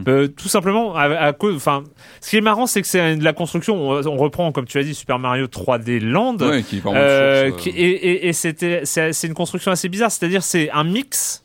[0.08, 1.54] Euh, tout simplement, à, à cause.
[1.56, 1.84] Enfin,
[2.20, 3.76] ce qui est marrant, c'est que c'est de la construction.
[3.90, 6.36] On, on reprend, comme tu as dit, Super Mario 3D Land.
[6.40, 9.26] Ouais, qui est vraiment Euh, une source, qui- euh, et et, et c'était c'est c'est
[9.26, 11.44] une construction assez bizarre c'est-à-dire c'est un mix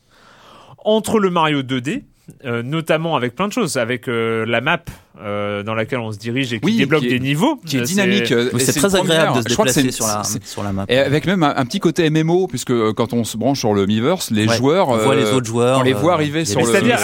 [0.84, 2.02] entre le Mario 2D
[2.44, 4.80] euh, notamment avec plein de choses avec euh, la map
[5.22, 7.78] euh, dans laquelle on se dirige et qui Oui, débloque qui est- des niveaux qui
[7.78, 8.34] est dynamique.
[8.58, 10.86] c'est très agréable de se déplacer sur la, c'est- sur la map.
[10.88, 13.86] Et avec même un, un petit côté MMO, puisque quand on se branche sur le
[13.86, 16.58] Miiverse, les Ouais, joueurs, on voit euh, les autres joueurs, on les voit arriver sur
[16.60, 16.66] le.
[16.66, 16.98] c'est-à-dire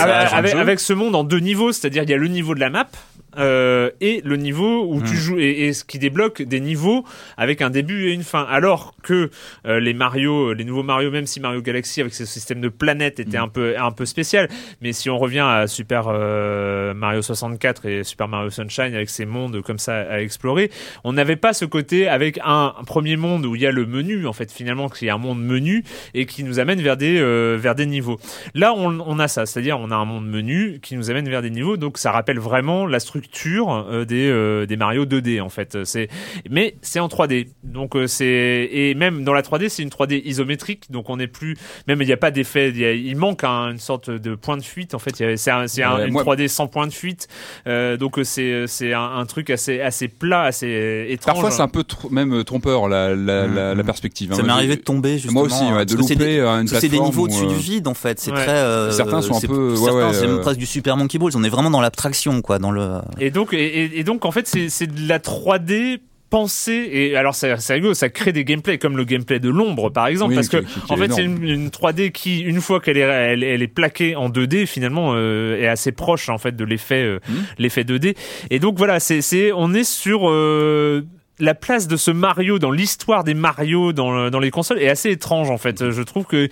[0.58, 2.88] avec ce monde en deux niveaux c'est-à-dire il y a le niveau de la map
[3.38, 5.04] euh, et le niveau où Hmm.
[5.04, 7.04] tu joues et, et ce qui débloque des niveaux
[7.36, 9.30] avec un début et une fin alors que
[9.66, 13.20] euh, les Mario les nouveaux Mario même si Mario Galaxy avec ce système de planètes
[13.20, 13.44] était Hmm.
[13.44, 14.48] un peu un peu spécial
[14.80, 19.24] mais si on revient à Super euh, Mario 64 et Super Mario Sunshine avec ces
[19.26, 20.70] mondes comme ça à explorer
[21.04, 23.86] on n'avait pas ce côté avec un, un premier monde où il y a le
[23.86, 27.18] menu en fait finalement qui est un monde menu et qui nous amène vers des
[27.20, 28.18] euh, vers des niveaux
[28.54, 31.42] Là, on, on a ça, c'est-à-dire on a un monde menu qui nous amène vers
[31.42, 35.48] des niveaux, donc ça rappelle vraiment la structure euh, des euh, des Mario 2D en
[35.48, 35.84] fait.
[35.84, 36.08] C'est
[36.50, 40.22] mais c'est en 3D, donc euh, c'est et même dans la 3D c'est une 3D
[40.24, 41.56] isométrique, donc on n'est plus
[41.88, 44.34] même il n'y a pas d'effet, il, y a- il manque un- une sorte de
[44.34, 45.14] point de fuite en fait.
[45.36, 45.66] C'est un-
[46.06, 47.28] une moi- 3D sans point de fuite,
[47.66, 51.34] euh, donc euh, c'est c'est un, un truc assez assez plat, assez étrange.
[51.34, 54.32] Parfois, c'est un peu tr- même trompeur la, la, la, la perspective.
[54.32, 54.36] hein.
[54.36, 55.40] Ça m'est arrivé de tomber justement.
[55.40, 57.48] Moi aussi, ouais, de louper des- euh, une que c'est des plateforme niveaux au-dessus euh,
[57.48, 58.18] du vide en fait.
[58.20, 58.36] C'est Ouais.
[58.42, 58.52] très.
[58.56, 61.18] euh, Certains sont un peu- ouais, certains, ouais, c'est même euh, presque du Super Monkey
[61.18, 61.32] Balls.
[61.34, 62.88] On est vraiment dans l'abstraction quoi, dans le.
[63.20, 65.98] Et donc, et, donc en fait, c'est c'est de la 3D
[66.30, 66.88] pensée.
[66.90, 70.30] Et alors, c'est rigolo, ça crée des gameplays comme le gameplay de l'ombre, par exemple,
[70.30, 72.80] Oui, parce que qui- qui- qui en fait, c'est une, une 3D qui, une fois
[72.80, 76.56] qu'elle est, elle, elle est plaquée en 2D, finalement, euh, est assez proche en fait
[76.56, 77.34] de l'effet, euh, Mhm.
[77.58, 78.16] l'effet 2D.
[78.50, 81.02] Et donc voilà, c'est, c'est, on est sur euh,
[81.42, 84.88] la place de ce Mario dans l'histoire des Mario dans, le- dans les consoles est
[84.88, 85.90] assez étrange en fait.
[85.90, 86.48] Je trouve que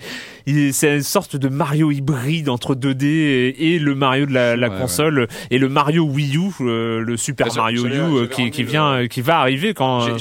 [0.71, 4.69] c'est une sorte de Mario hybride entre 2D et, et le Mario de la, la
[4.69, 8.51] Ouais, console et le Mario Wii U, euh, le Super Ah, Mario U euh, qui,
[8.51, 10.17] qui le- vient, euh, qui va arriver quand.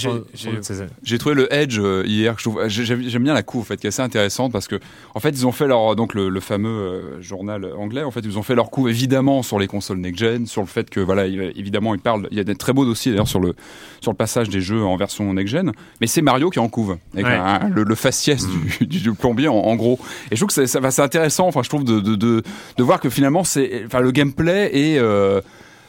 [1.02, 2.36] J'ai- trouvé le Edge euh, hier.
[2.68, 4.78] J'aime bien la couve en fait, qui est assez intéressante parce que
[5.14, 8.02] en fait ils ont fait leur donc le, le fameux euh, journal anglais.
[8.04, 10.66] En fait ils ont fait leur couve évidemment sur les consoles next gen, sur le
[10.68, 12.28] fait que voilà il- évidemment ils parlent.
[12.30, 13.54] Il y a des très beaux dossiers d'ailleurs sur le
[14.00, 15.72] sur le passage des jeux en version next gen.
[16.00, 17.32] Mais c'est Mario qui en couve avec Ouais.
[17.34, 19.98] un- le, le faciès du, du, du plombier en, en gros.
[20.30, 21.46] Et je trouve que c'est- ça c'est intéressant.
[21.46, 22.42] Enfin je trouve de de, de
[22.76, 25.40] de voir que finalement c'est enfin le gameplay est euh,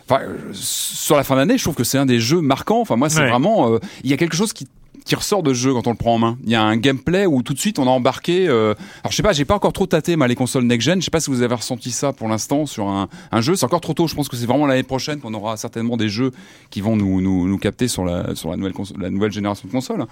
[0.10, 2.82] Enfin, sur la fin d'année, je trouve que c'est un des jeux marquants.
[2.82, 3.30] Enfin, moi, c'est Ouais.
[3.30, 3.72] vraiment.
[3.74, 4.68] euh, Il y a quelque chose qui
[5.06, 6.38] qui ressort de jeu quand on le prend en main.
[6.44, 8.48] Il y a un gameplay où tout de suite on a embarqué.
[8.48, 8.74] euh,
[9.04, 11.00] Alors je sais pas, j'ai pas encore trop tâté moi les consoles next gen.
[11.00, 13.56] Je sais pas si vous avez ressenti ça pour l'instant sur un, un jeu.
[13.56, 14.08] C'est encore trop tôt.
[14.08, 16.32] Je pense que c'est vraiment l'année prochaine qu'on aura certainement des jeux
[16.70, 19.72] qui vont nous nous, nous capter sur la sur la nouvelle la nouvelle génération de
[19.74, 20.06] consoles.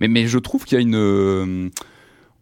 [0.00, 1.68] Mais mais je trouve qu'il y a une euh,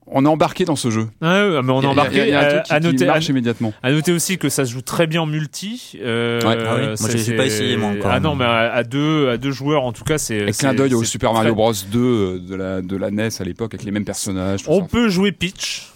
[0.06, 1.08] on est embarqué dans ce jeu.
[1.22, 2.12] Ouais, ouais, mais on est a- embarqué.
[2.14, 3.72] il y a- il y a un à, truc qui- à qui noter, marche immédiatement.
[3.82, 5.98] à noter aussi que ça se joue très bien en multi.
[6.02, 6.56] Euh, Ouais.
[6.66, 8.10] Ah oui, moi, j'ai- pas essayé, moi, encore.
[8.10, 10.46] Ah non, mais à, à deux, à deux joueurs en tout cas, c'est.
[10.58, 13.44] Clin d'œil au Super très- Mario Bros 2 euh, de la de la NES à
[13.44, 14.60] l'époque avec les mêmes personnages.
[14.66, 14.86] On ça.
[14.90, 15.90] peut jouer Peach.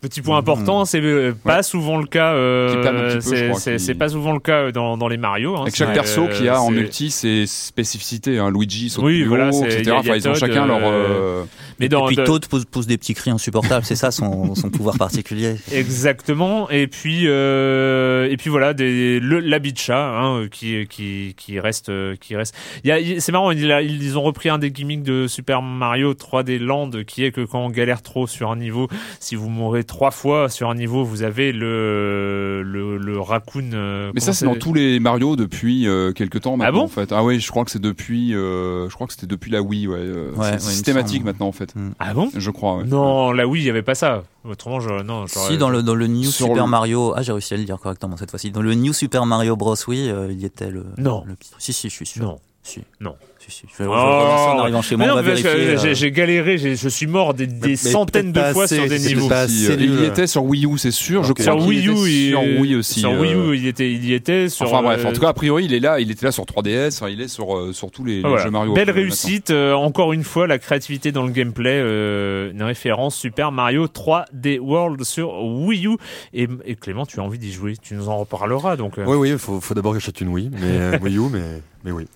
[0.00, 2.32] Petit point important, c'est euh, pas souvent le cas.
[2.32, 5.56] euh, c'est- qui- pas souvent le cas dans, dans les Mario.
[5.56, 5.62] hein.
[5.62, 8.38] Avec chaque perso qui a euh, en multi ses spécificités.
[8.38, 8.50] Hein.
[8.50, 9.80] Luigi saute Oui, plus voilà, haut, c'est- etc.
[9.82, 10.78] il y a- Enfin, il y a ils ont chacun leur.
[10.78, 11.42] euh, euh,
[11.80, 13.84] Mais dans, Et puis dans- Toad pose, pose des petits cris insupportables.
[13.84, 15.56] C'est ça son, son pouvoir particulier.
[15.72, 16.70] Exactement.
[16.70, 21.90] Et puis euh, et puis voilà des le, la Bicha hein, qui qui qui reste
[21.90, 22.54] euh, qui reste.
[22.84, 26.90] C'est marrant il a- ils ont repris un des gimmicks de Super Mario 3D Land
[27.06, 28.88] qui est que quand on galère trop sur un niveau,
[29.18, 33.70] si vous mourrez trois fois sur un niveau, vous avez le le, le raccoon.
[33.74, 36.88] euh, Mais ça, c'est dans tous les Mario depuis euh, quelques temps maintenant, bon en
[36.88, 37.12] fait.
[37.12, 38.34] Ah oui, je crois que c'est depuis.
[38.34, 39.98] euh, je crois que c'était depuis la Wii, ouais.
[39.98, 41.74] euh, Ouais, c'est ouais, systématique maintenant, en fait.
[41.98, 42.76] Ah bon Je crois.
[42.78, 42.84] Ouais.
[42.84, 44.22] Non, là oui, il y avait pas ça.
[44.44, 45.26] Autrement, je non.
[45.26, 47.78] Si dans le dans le New Super le- Mario, ah j'ai réussi à le dire
[47.78, 48.50] correctement cette fois-ci.
[48.52, 50.86] Dans le New Super Mario Bros, oui, euh, il y était le.
[50.98, 51.24] Non.
[51.26, 52.22] le Si si, je suis sûr.
[52.22, 52.38] Non.
[52.62, 52.80] Si.
[53.00, 53.16] Non.
[53.42, 53.62] Si, si.
[53.72, 55.22] Je vais, relancer en arrivant chez moi.
[55.34, 58.86] J'ai euh, j'ai galéré, je suis mort des, des mais centaines de fois assez, sur
[58.86, 59.28] des niveaux.
[59.28, 61.24] pas Si, assez euh, il y était sur Wii U, c'est sûr.
[61.24, 61.40] Je Ok.
[61.40, 63.00] crois Sur Wii U, était il, sur Wii aussi.
[63.00, 64.48] Sur euh, Wii U, il était, il y était.
[64.50, 66.00] Sur, Enfin bref, euh, en tout cas, a priori, il est là.
[66.00, 66.96] Il était là sur 3DS.
[66.98, 68.44] enfin, il est sur, euh, sur tous les, les Voilà.
[68.44, 68.74] jeux Mario.
[68.74, 73.16] Belle euh, réussite, euh, encore une fois, la créativité dans le gameplay, euh, une référence
[73.16, 75.96] Super Mario 3D World sur Wii U.
[76.34, 78.98] Et, et Clément, tu as envie d'y jouer, tu nous en reparleras donc.
[78.98, 79.04] euh.
[79.06, 81.40] Oui, oui, il faut, faut d'abord que j'achète une Wii, mais euh, Wii U, mais,
[81.84, 82.06] mais oui.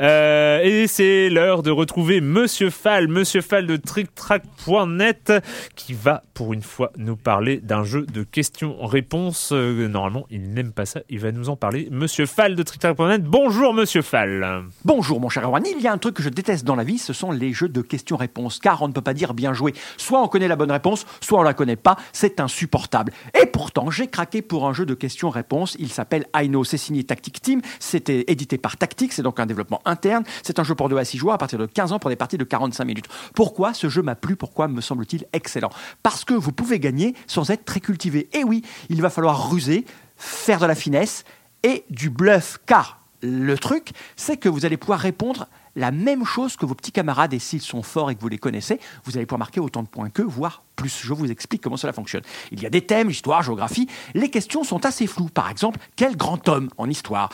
[0.00, 5.32] Euh, et c'est l'heure de retrouver Monsieur Fall, Monsieur Fall de TrickTrack.net,
[5.76, 9.50] qui va pour une fois nous parler d'un jeu de questions-réponses.
[9.52, 11.88] Euh, normalement, il n'aime pas ça, il va nous en parler.
[11.90, 14.64] Monsieur Fall de TrickTrack.net, bonjour Monsieur Fall.
[14.84, 16.98] Bonjour mon cher Erwan, il y a un truc que je déteste dans la vie,
[16.98, 19.74] ce sont les jeux de questions-réponses, car on ne peut pas dire bien joué.
[19.96, 23.12] Soit on connaît la bonne réponse, soit on la connaît pas, c'est insupportable.
[23.40, 27.04] Et pourtant, j'ai craqué pour un jeu de questions-réponses, il s'appelle I Know, c'est signé
[27.04, 30.88] Tactic Team, c'était édité par Tactic, c'est donc un développement interne, c'est un jeu pour
[30.88, 33.06] 2 à 6 joueurs à partir de 15 ans pour des parties de 45 minutes.
[33.34, 35.70] Pourquoi ce jeu m'a plu, pourquoi me semble-t-il excellent?
[36.02, 38.28] Parce que vous pouvez gagner sans être très cultivé.
[38.32, 39.84] Et oui, il va falloir ruser,
[40.16, 41.24] faire de la finesse
[41.62, 46.56] et du bluff, car le truc, c'est que vous allez pouvoir répondre la même chose
[46.56, 49.26] que vos petits camarades, et s'ils sont forts et que vous les connaissez, vous allez
[49.26, 51.00] pouvoir marquer autant de points qu'eux, voire plus.
[51.02, 52.22] Je vous explique comment cela fonctionne.
[52.52, 53.88] Il y a des thèmes, histoire, géographie.
[54.14, 55.30] Les questions sont assez floues.
[55.30, 57.30] Par exemple, quel grand homme en histoire?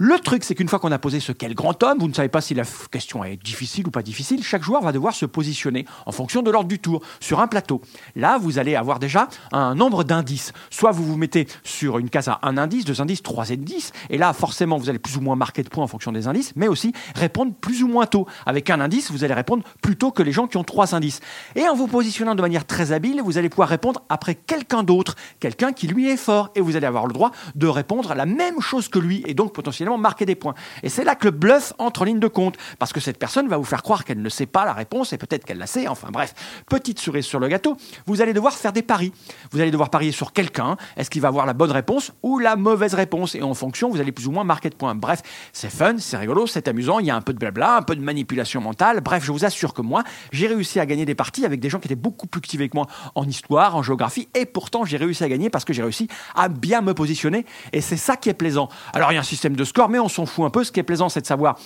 [0.00, 2.28] Le truc, c'est qu'une fois qu'on a posé ce quel grand homme, vous ne savez
[2.28, 5.86] pas si la question est difficile ou pas difficile, chaque joueur va devoir se positionner
[6.06, 7.80] en fonction de l'ordre du tour sur un plateau.
[8.14, 10.52] Là, vous allez avoir déjà un nombre d'indices.
[10.70, 14.18] Soit vous vous mettez sur une case à un indice, deux indices, trois indices, et
[14.18, 16.68] là, forcément, vous allez plus ou moins marquer de points en fonction des indices, mais
[16.68, 18.24] aussi répondre plus ou moins tôt.
[18.46, 21.18] Avec un indice, vous allez répondre plus tôt que les gens qui ont trois indices.
[21.56, 25.16] Et en vous positionnant de manière très habile, vous allez pouvoir répondre après quelqu'un d'autre,
[25.40, 28.26] quelqu'un qui lui est fort, et vous allez avoir le droit de répondre à la
[28.26, 30.54] même chose que lui, et donc potentiellement marquer des points.
[30.82, 33.48] Et c'est là que le bluff entre en ligne de compte, parce que cette personne
[33.48, 35.88] va vous faire croire qu'elle ne sait pas la réponse, et peut-être qu'elle la sait,
[35.88, 36.34] enfin bref,
[36.68, 37.76] petite cerise sur le gâteau,
[38.06, 39.12] vous allez devoir faire des paris.
[39.52, 42.56] Vous allez devoir parier sur quelqu'un, est-ce qu'il va avoir la bonne réponse ou la
[42.56, 44.94] mauvaise réponse, et en fonction, vous allez plus ou moins marquer de points.
[44.94, 45.22] Bref,
[45.52, 47.94] c'est fun, c'est rigolo, c'est amusant, il y a un peu de blabla, un peu
[47.94, 51.44] de manipulation mentale, bref, je vous assure que moi, j'ai réussi à gagner des parties
[51.44, 54.46] avec des gens qui étaient beaucoup plus cultivés que moi en histoire, en géographie, et
[54.46, 57.96] pourtant j'ai réussi à gagner parce que j'ai réussi à bien me positionner, et c'est
[57.96, 58.68] ça qui est plaisant.
[58.92, 60.72] Alors il y a un système de score, mais on s'en fout un peu, ce
[60.72, 61.56] qui est plaisant, c'est de savoir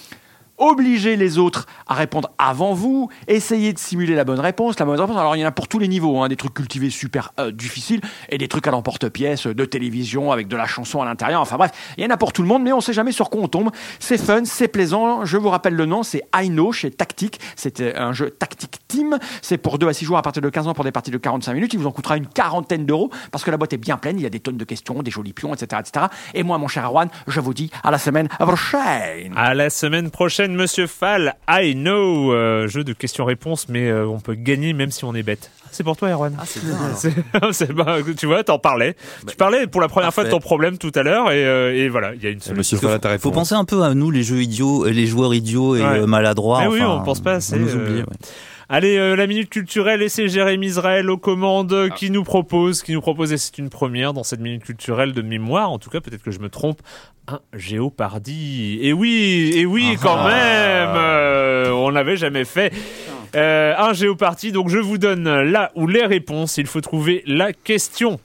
[0.58, 4.78] obliger les autres à répondre avant vous, essayer de simuler la bonne réponse.
[4.78, 6.54] La bonne réponse, alors il y en a pour tous les niveaux, hein, des trucs
[6.54, 11.02] cultivés super euh, difficiles et des trucs à l'emporte-pièce de télévision avec de la chanson
[11.02, 11.40] à l'intérieur.
[11.40, 13.30] Enfin bref, il y en a pour tout le monde, mais on sait jamais sur
[13.30, 13.70] quoi on tombe.
[13.98, 15.24] C'est fun, c'est plaisant.
[15.24, 17.40] Je vous rappelle le nom, c'est I Know chez Tactic.
[17.56, 19.18] C'était un jeu Tactic Team.
[19.40, 21.18] C'est pour 2 à 6 joueurs à partir de 15 ans pour des parties de
[21.18, 21.74] 45 minutes.
[21.74, 24.18] Il vous en coûtera une quarantaine d'euros parce que la boîte est bien pleine.
[24.18, 26.06] Il y a des tonnes de questions, des jolis pions, etc., etc.
[26.34, 29.32] Et moi, mon cher Erwan, je vous dis à la semaine prochaine.
[29.36, 31.36] À la semaine prochaine, Monsieur Fall.
[31.48, 35.22] I know, euh, jeu de questions-réponses, mais euh, on peut gagner même si on est
[35.22, 35.50] bête.
[35.70, 36.34] C'est pour toi, Erwan.
[36.38, 36.76] Ah, c'est bien.
[36.76, 36.96] alors.
[36.96, 37.12] C'est-
[37.66, 38.96] c'est- bah, tu vois, t'en parlais.
[39.26, 41.88] tu parlais pour la première fois de ton problème tout à l'heure, et, euh, et
[41.88, 42.76] voilà, il y a une solution.
[42.76, 43.32] Monsieur Fall Faut réponse.
[43.34, 46.06] penser un peu à nous, les jeux idiots, les joueurs idiots et Ouais.
[46.06, 46.60] maladroits.
[46.62, 48.00] Mais oui, enfin, on pense pas assez, On nous euh, oublie.
[48.00, 48.06] ouais.
[48.74, 51.94] Allez, euh, la minute culturelle, et c'est Jérémy Israël aux commandes euh, Ah.
[51.94, 55.20] qui nous propose, qui nous propose, et c'est une première dans cette minute culturelle de
[55.20, 56.80] mémoire, en tout cas, peut-être que je me trompe,
[57.28, 58.78] un Géopardy.
[58.80, 60.00] Et oui, et oui, Ah.
[60.02, 62.72] quand même, euh, on l'avait jamais fait.
[63.36, 67.52] Euh, un Géopardy, donc je vous donne là ou les réponses, il faut trouver la
[67.52, 68.20] question.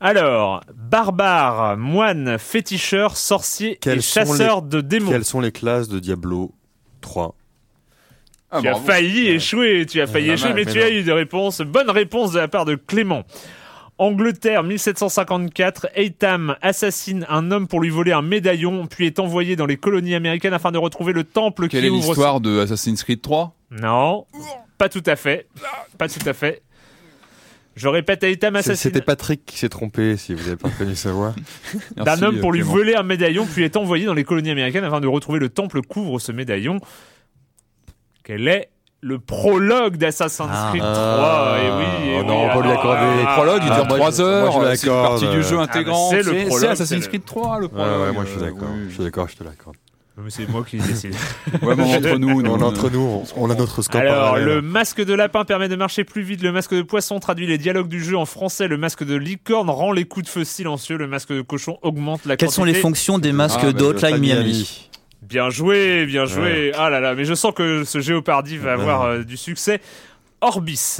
[0.00, 5.12] Alors, barbare, moine, féticheur, sorcier et chasseur de démons.
[5.12, 6.52] Quelles sont les classes de Diablo
[7.00, 7.36] 3
[8.50, 10.84] Ah, tu as failli échouer, tu as failli échouer, mais, mais tu non.
[10.84, 11.60] as eu des réponses.
[11.60, 13.24] Bonne réponse de la part de Clément.
[13.98, 19.66] Angleterre, 1754, Eitam assassine un homme pour lui voler un médaillon, puis est envoyé dans
[19.66, 22.08] les colonies américaines afin de retrouver le temple Quelle qui est ouvre...
[22.08, 24.26] l'histoire de Assassin's Creed 3 Non,
[24.78, 25.46] pas tout à fait.
[25.96, 26.62] Pas tout à fait.
[27.76, 30.94] Je répète, Eitam C'est- assassine C'était Patrick qui s'est trompé, si vous n'avez pas reconnu
[30.96, 31.34] sa voix.
[31.96, 35.00] d'un homme pour lui voler un médaillon, puis est envoyé dans les colonies américaines afin
[35.00, 36.80] de retrouver le temple couvre ce médaillon.
[38.24, 38.70] Quel est
[39.00, 40.68] le prologue d'Assassin's Ah.
[40.70, 41.56] Creed 3 Ah.
[41.58, 43.00] Et oui, et Oh oui, non, on va lui accorder.
[43.02, 45.60] ah, Le prologue, il dure moi, 3 je- heures, c'est une partie du jeu euh,
[45.60, 46.10] intégrant.
[46.10, 48.00] ah, bah, c'est Assassin's Creed 3, le Ouais, prologue.
[48.00, 48.68] ouais, moi je suis euh, d'accord.
[48.74, 48.86] oui.
[48.88, 49.76] Je suis d'accord, je te l'accorde.
[50.16, 51.12] Mais C'est moi qui décide.
[51.62, 54.14] Ouais, mais entre nous, nous, On est entre nous, on, on a notre score Alors,
[54.26, 54.46] parallèle.
[54.46, 56.40] le masque de lapin permet de marcher plus vite.
[56.40, 58.68] Le masque de poisson traduit les dialogues du jeu en français.
[58.68, 60.96] Le masque de licorne rend les coups de feu silencieux.
[60.98, 64.14] Le masque de cochon augmente la Quelles sont les fonctions des masques Ah, bah, d'Hotline
[64.14, 64.88] Hotline Miami
[65.28, 66.72] Bien joué, bien joué.
[66.76, 68.82] Ah là là, mais je sens que ce Géopardy va Ouais.
[68.82, 69.80] avoir euh, du succès.
[70.40, 70.98] Orbis.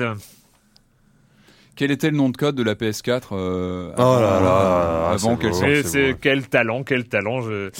[1.76, 5.40] Quel était le nom de code de la PS4 euh, Oh là là, avant c'est
[5.42, 5.56] qu'elle beau.
[5.56, 6.18] sorte C'est c'est c'est- beau.
[6.22, 7.40] quel talent, quel talent.
[7.42, 7.70] Je...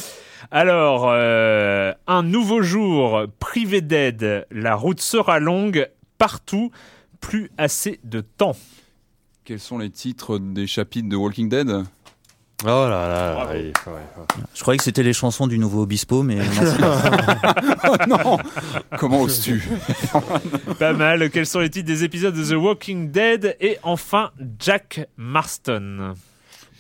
[0.51, 4.47] Alors, euh, un nouveau jour privé d'aide.
[4.51, 5.89] La route sera longue
[6.19, 6.71] partout.
[7.21, 8.55] Plus assez de temps.
[9.45, 11.71] Quels sont les titres des chapitres de Walking Dead?
[12.63, 13.49] Oh là là.
[14.55, 16.43] Je croyais que c'était les chansons du nouveau Obispo, mais non.
[17.87, 18.39] Oh non
[18.99, 19.63] Comment oses-tu
[20.79, 21.31] Pas mal.
[21.31, 26.15] Quels sont les titres des épisodes de The Walking Dead Et enfin, Jack Marston?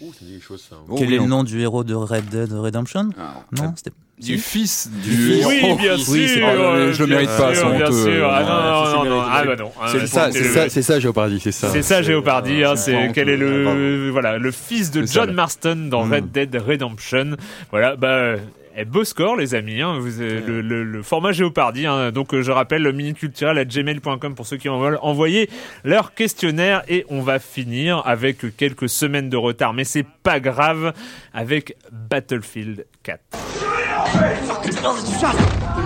[0.00, 0.76] Ouh, ça dit quelque chose, ça.
[0.88, 3.10] Oh Quel oui, est le nom du héros de Red Dead Redemption?
[3.18, 3.92] Ah, Non, c'était.
[4.20, 5.76] Du fils du Oui, héros.
[5.76, 6.40] bien sûr.
[6.40, 8.04] pas- euh, je le bien mérite pas, sûr, bien honteux.
[8.16, 8.30] sûr.
[8.32, 9.22] Ah non, non, non.
[9.28, 9.72] Ah bah non.
[9.88, 11.68] C'est ça, c'est- ça, c'est ça, Géopardy, c'est ça.
[11.70, 12.62] C'est ça, Géopardy.
[12.62, 15.32] hein, c'est quel est le voilà le fils de ça, John.
[15.34, 16.12] Marston dans Mm.
[16.12, 17.36] Red Dead Redemption.
[17.70, 18.08] Voilà, bah.
[18.08, 18.36] euh,
[18.76, 22.42] eh, beau score les amis, hein, vous, le, le- le format Géopardy, hein, donc euh,
[22.42, 25.48] je rappelle le minuteculturel@gmail.com pour ceux qui en veulent envoyer
[25.84, 30.92] leur questionnaire et on va finir avec quelques semaines de retard, mais c'est pas grave
[31.32, 33.20] avec Battlefield 4.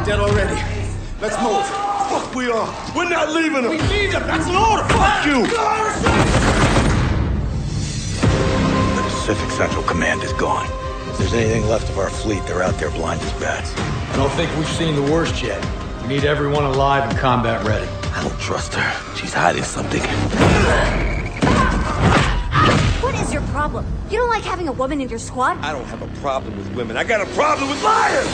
[0.05, 0.61] Dead already.
[1.21, 1.65] Let's move.
[2.09, 2.93] Fuck we are.
[2.95, 3.71] We're not leaving them.
[3.71, 4.27] We need them.
[4.27, 4.85] That's an order.
[4.89, 5.47] Fuck you.
[8.97, 10.67] The Pacific Central Command is gone.
[11.11, 13.75] If there's anything left of our fleet, they're out there blind as bats.
[13.77, 15.63] I don't think we've seen the worst yet.
[16.03, 17.89] We need everyone alive and combat ready.
[18.15, 19.15] I don't trust her.
[19.17, 20.03] She's hiding something.
[23.01, 23.87] What is your problem?
[24.11, 25.57] You don't like having a woman in your squad?
[25.59, 26.97] I don't have a problem with women.
[26.97, 28.27] I got a problem with liars.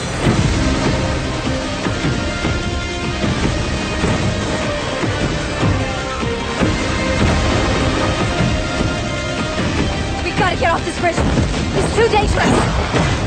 [10.23, 11.15] We gotta get off this bridge.
[11.77, 12.49] It's too dangerous.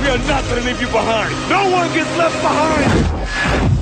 [0.03, 1.31] We are not gonna leave you behind.
[1.49, 3.78] No one gets left behind.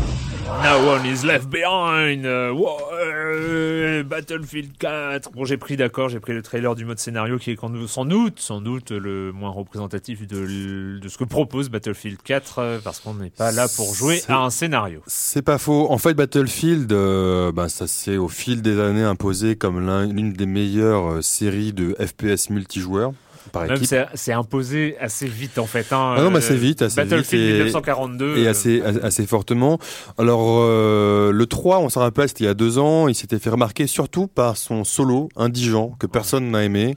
[0.63, 2.25] No one is left behind.
[2.27, 5.31] euh, wow, euh, Battlefield 4.
[5.33, 8.41] Bon, j'ai pris d'accord, j'ai pris le trailer du mode scénario qui est sans doute,
[8.41, 13.31] sans doute le moins représentatif de, ce que propose Battlefield 4 euh, parce qu'on n'est
[13.31, 15.03] pas là pour jouer à un scénario.
[15.07, 15.87] C'est pas faux.
[15.91, 20.33] En fait, Battlefield, euh, bah, ça s'est au fil des années imposé comme l'un- l'une
[20.33, 23.13] des meilleures euh, séries de FPS multijoueurs
[23.53, 23.97] par Même équipe.
[24.15, 25.93] c'est imposé assez vite en fait.
[25.93, 28.37] Hein, Ah non, mais assez vite, assez Battlefield vite et- 1942.
[28.39, 29.79] Et euh, assez, assez fortement.
[30.19, 33.09] Alors, euh, le 3, on s'en rappelle, c'était il y a deux ans.
[33.09, 36.97] Il s'était fait remarquer surtout par son solo indigent que personne n'a aimé.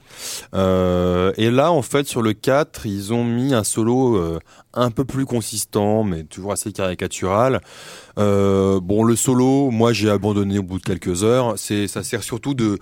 [0.54, 4.38] Euh, et là, en fait, sur le 4, ils ont mis un solo euh,
[4.74, 7.60] un peu plus consistant, mais toujours assez caricatural.
[8.18, 11.54] Euh, bon, le solo, moi, j'ai abandonné au bout de quelques heures.
[11.56, 12.78] C'est, ça sert surtout de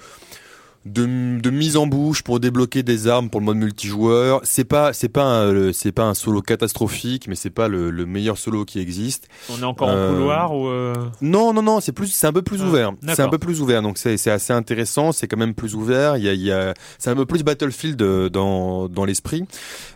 [0.84, 4.40] de, de mise en bouche pour débloquer des armes pour le mode multijoueur.
[4.44, 8.38] C'est pas c'est pas c'est pas un solo catastrophique, mais c'est pas le, le meilleur
[8.38, 9.28] solo qui existe.
[9.50, 12.32] On est encore Euh, en couloir ou euh, Non non non, c'est plus c'est un
[12.32, 12.92] peu plus Ah, ouvert.
[13.08, 15.12] C'est un peu plus ouvert, donc c'est c'est assez intéressant.
[15.12, 16.16] C'est quand même plus ouvert.
[16.16, 19.44] Il y a, il y a c'est un peu plus Battlefield euh, dans dans l'esprit,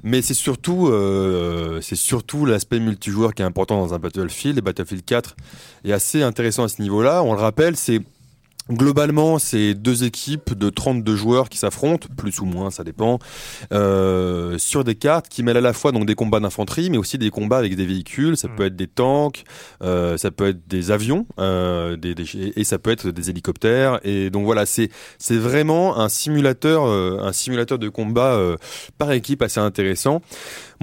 [0.02, 4.58] mais c'est surtout euh, c'est surtout l'aspect multijoueur qui est important dans un Battlefield.
[4.58, 5.36] Et Battlefield 4
[5.84, 7.22] est assez intéressant à ce niveau-là.
[7.22, 8.00] On le rappelle, c'est
[8.70, 13.18] Globalement, c'est deux équipes de 32 joueurs qui s'affrontent, plus ou moins, ça dépend,
[13.72, 17.18] euh, sur des cartes qui mêlent à la fois donc des combats d'infanterie, mais aussi
[17.18, 18.36] des combats avec des véhicules.
[18.36, 19.42] Ça peut être des tanks,
[19.82, 23.98] euh, ça peut être des avions, euh, des, des- et ça peut être des hélicoptères.
[24.04, 28.56] Et donc voilà, c'est c'est vraiment un simulateur, euh, un simulateur de combat euh,
[28.96, 30.22] par équipe assez intéressant.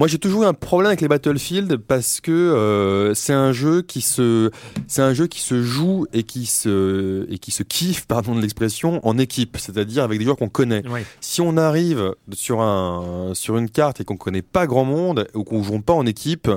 [0.00, 3.82] Moi, j'ai toujours eu un problème avec les Battlefield parce que euh, c'est un jeu
[3.82, 4.50] qui se,
[4.86, 8.40] c'est un jeu qui se joue et qui se et qui se kiffe, pardon de
[8.40, 10.82] l'expression, en équipe, c'est-à-dire avec des joueurs qu'on connaît.
[11.20, 15.44] Si on arrive sur un sur une carte et qu'on connaît pas grand monde ou
[15.44, 16.50] qu'on joue pas en équipe.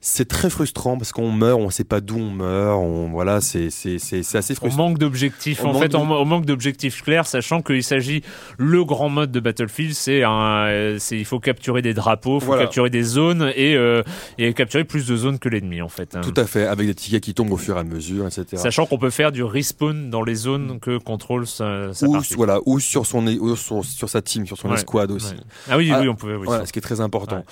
[0.00, 3.70] C'est très frustrant parce qu'on meurt, on sait pas d'où on meurt, on voilà, c'est
[3.70, 4.88] c'est c'est c'est assez On frustrant.
[4.90, 5.60] manque d'objectifs.
[5.64, 8.22] On En manque fait, de- on, on manque d'objectifs clairs, sachant qu'il s'agit
[8.56, 12.46] le grand mode de Battlefield, c'est un, c'est il faut capturer des drapeaux, il faut
[12.46, 12.62] Voilà.
[12.64, 14.02] capturer des zones et euh,
[14.38, 16.14] et capturer plus de zones que l'ennemi en fait.
[16.14, 16.20] hein.
[16.20, 18.44] Tout à fait, avec des tickets qui tombent au fur et à mesure, etc.
[18.54, 22.34] Sachant qu'on peut faire du respawn dans les zones que contrôle sa, sa ou partie.
[22.34, 25.32] voilà, ou sur son ou sur, sur sa team, sur son Ouais, escouade aussi.
[25.34, 25.40] ouais.
[25.68, 27.42] Ah oui, oui, on pouvait, oui, voilà, ce qui est très important.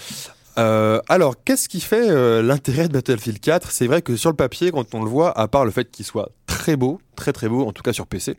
[0.58, 4.36] Euh, alors, qu'est-ce qui fait euh, l'intérêt de Battlefield 4 C'est vrai que sur le
[4.36, 7.48] papier, quand on le voit, à part le fait qu'il soit très beau, très très
[7.48, 8.36] beau, en tout cas sur PC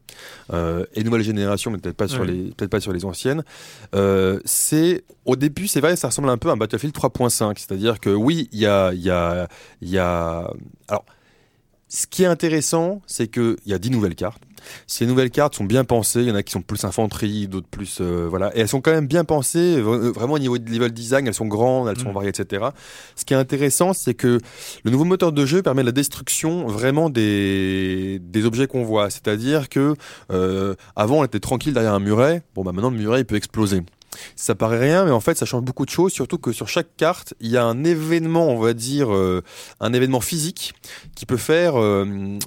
[0.53, 3.43] euh, et nouvelle génération, mais peut-être pas sur les peut-être pas sur les anciennes.
[3.93, 7.99] Euh, c'est au début, c'est vrai, ça ressemble un peu à un Battlefield 3.5, c'est-à-dire
[7.99, 9.47] que oui, il y a il y a
[9.81, 10.49] il y a
[10.87, 11.05] alors
[11.87, 14.41] ce qui est intéressant, c'est qu'il y a 10 nouvelles cartes.
[14.87, 16.21] Ces nouvelles cartes sont bien pensées.
[16.21, 17.99] Il y en a qui sont plus infanterie, d'autres plus.
[18.01, 18.55] euh, voilà.
[18.57, 19.75] Et elles sont quand même bien pensées.
[19.77, 22.13] euh, Vraiment au niveau de level design, elles sont grandes, elles sont Mm.
[22.13, 22.65] variées, etc.
[23.15, 24.39] Ce qui est intéressant, c'est que
[24.83, 29.11] le nouveau moteur de jeu permet la destruction vraiment des, des objets qu'on voit.
[29.11, 29.93] C'est-à-dire que
[30.31, 32.41] euh, avant, on était tranquille derrière un muret.
[32.55, 33.83] Bon, bah maintenant, le muret, il peut exploser.
[34.35, 36.11] Ça paraît rien, mais en fait, ça change beaucoup de choses.
[36.11, 39.41] Surtout que sur chaque carte, il y a un événement, on va dire, euh,
[39.79, 40.73] un événement physique
[41.15, 42.05] qui peut faire euh,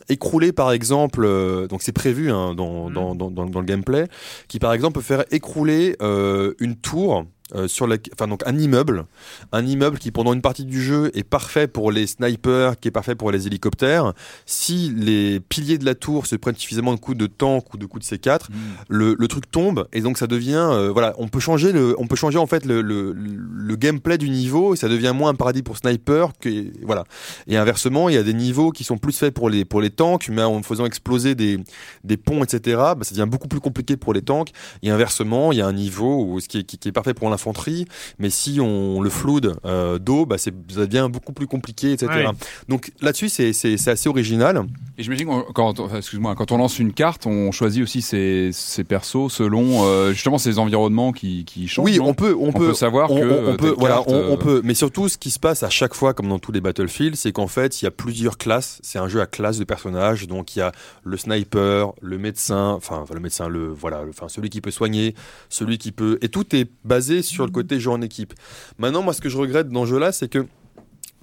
[0.08, 4.06] écrouler, par exemple, euh, donc c'est prévu hein, dans, dans, dans, dans, dans le gameplay,
[4.48, 7.24] qui par exemple peut faire écrouler euh, une tour.
[7.54, 9.06] Euh, sur la, enfin donc un immeuble,
[9.52, 12.92] un immeuble qui pendant une partie du jeu est parfait pour les snipers, qui est
[12.92, 14.12] parfait pour les hélicoptères.
[14.46, 17.86] Si les piliers de la tour se prennent suffisamment de coups de tank ou de
[17.86, 18.46] coups de C4,
[18.88, 22.06] le, le truc tombe et donc ça devient, euh, voilà, on peut changer le, on
[22.06, 25.34] peut changer en fait le, le, le gameplay du niveau et ça devient moins un
[25.34, 26.48] paradis pour sniper que
[26.84, 27.04] voilà.
[27.46, 29.90] Et inversement, il y a des niveaux qui sont plus faits pour les pour les
[29.90, 31.58] tanks, mais en faisant exploser des
[32.04, 32.76] des ponts, etc.
[32.76, 34.50] Bah, ça devient beaucoup plus compliqué pour les tanks.
[34.82, 37.14] Et inversement, il y a un niveau où, ce qui, est, qui, qui est parfait
[37.14, 37.86] pour l'infanterie,
[38.18, 42.10] mais si on le floude euh, d'eau, bah, c'est ça devient beaucoup plus compliqué, etc.
[42.12, 42.24] Ouais.
[42.68, 44.64] Donc là-dessus, c'est c'est c'est assez original.
[44.98, 48.50] Et j'imagine qu'on- quand, enfin, excuse-moi, quand on lance une carte, on choisit aussi ses,
[48.52, 51.84] ses persos selon euh, justement ces environnements qui, qui changent.
[51.86, 54.32] Oui, on peut, on, peut, savoir on, que on- on euh, peut, voilà, carte, on,
[54.32, 54.60] on peut.
[54.64, 57.30] Mais surtout, ce qui se passe à chaque fois, comme dans tous les Battlefield, c'est
[57.30, 58.80] qu'en fait, il y a plusieurs classes.
[58.82, 60.26] C'est un jeu à classe de personnages.
[60.26, 60.72] Donc, il y a
[61.04, 65.14] le sniper, le médecin, enfin, le médecin, le voilà, le- enfin, celui qui peut soigner,
[65.48, 68.34] celui qui peut, et tout est basé sur le côté jeu en équipe.
[68.78, 70.46] Maintenant, moi, ce que je regrette dans ce jeu-là, c'est que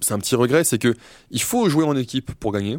[0.00, 0.94] c'est un petit regret, c'est que
[1.30, 2.78] il faut jouer en équipe pour gagner.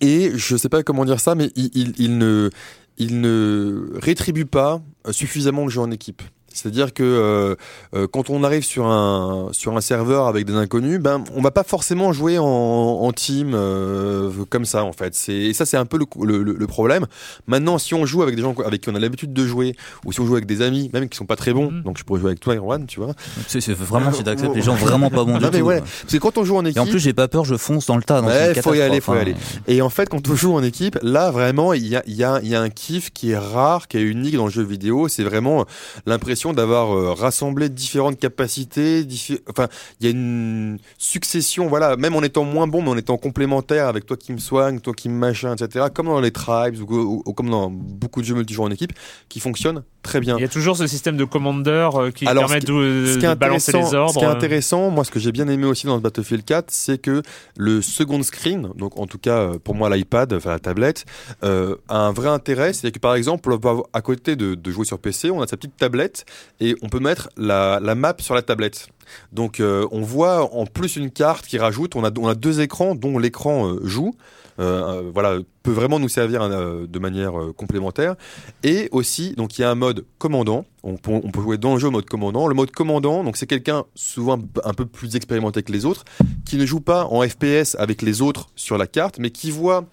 [0.00, 2.50] Et je sais pas comment dire ça, mais il, ne,
[2.98, 4.80] il ne rétribue pas
[5.10, 6.22] suffisamment le jeu en équipe.
[6.62, 7.54] C'est-à-dire que euh,
[7.94, 11.50] euh, quand on arrive sur un sur un serveur avec des inconnus, ben on va
[11.50, 15.14] pas forcément jouer en, en team euh, comme ça en fait.
[15.14, 17.06] C'est et ça c'est un peu le, le, le problème.
[17.46, 20.12] Maintenant, si on joue avec des gens avec qui on a l'habitude de jouer, ou
[20.12, 22.20] si on joue avec des amis, même qui sont pas très bons, donc je pourrais
[22.20, 23.14] jouer avec toi, Erwan, tu vois.
[23.46, 25.66] C'est vraiment si t'acceptes les gens vraiment pas bons Non, du mais tout.
[25.66, 27.56] ouais, parce que quand on joue en équipe, Et en plus, j'ai pas peur, je
[27.56, 28.20] fonce dans le tas.
[28.20, 29.32] donc Ouais, faut y aller, faut y aller.
[29.32, 29.60] hein.
[29.68, 32.24] Et en fait, quand on joue en équipe, là vraiment, il y a, il y
[32.24, 35.08] a, y a un kiff qui est rare, qui est unique dans le jeu vidéo.
[35.08, 35.64] C'est vraiment
[36.06, 39.06] l'impression d'avoir euh, rassemblé différentes capacités.
[39.48, 39.68] Enfin,
[40.00, 43.86] il y a une succession, voilà, même en étant moins bon, mais en étant complémentaire
[43.86, 45.86] avec toi qui me soigne, toi qui me machin, etc.
[45.92, 48.92] Comme dans les tribes ou, ou- ou comme dans beaucoup de jeux multijoueurs en équipe,
[49.28, 50.36] qui fonctionnent très bien.
[50.38, 53.72] Il y a toujours ce système de commander euh, qui Alors, permet qui- de, balancer
[53.72, 54.14] les ordres.
[54.14, 56.66] Ce qui est intéressant, moi, ce que j'ai bien aimé aussi dans le Battlefield 4,
[56.70, 57.22] c'est que
[57.56, 61.04] le second screen, donc en tout cas euh, pour moi l'iPad, enfin la tablette,
[61.44, 62.72] euh, a un vrai intérêt.
[62.72, 63.54] C'est que par exemple,
[63.92, 66.24] à côté de, de jouer sur PC, on a sa petite tablette
[66.60, 68.88] et on peut mettre la, la map sur la tablette.
[69.32, 72.60] Donc euh, on voit en plus une carte qui rajoute, on a, on a deux
[72.60, 74.14] écrans dont l'écran euh, joue.
[74.60, 78.16] Euh, voilà, peut vraiment nous servir de manière complémentaire.
[78.64, 80.64] Et aussi, donc il y a un mode commandant.
[80.82, 82.48] On peut, jouer dans le jeu en mode commandant.
[82.48, 86.04] Le mode commandant, donc c'est quelqu'un souvent un peu plus expérimenté que les autres,
[86.44, 89.84] qui ne joue pas en FPS avec les autres sur la carte, mais qui voit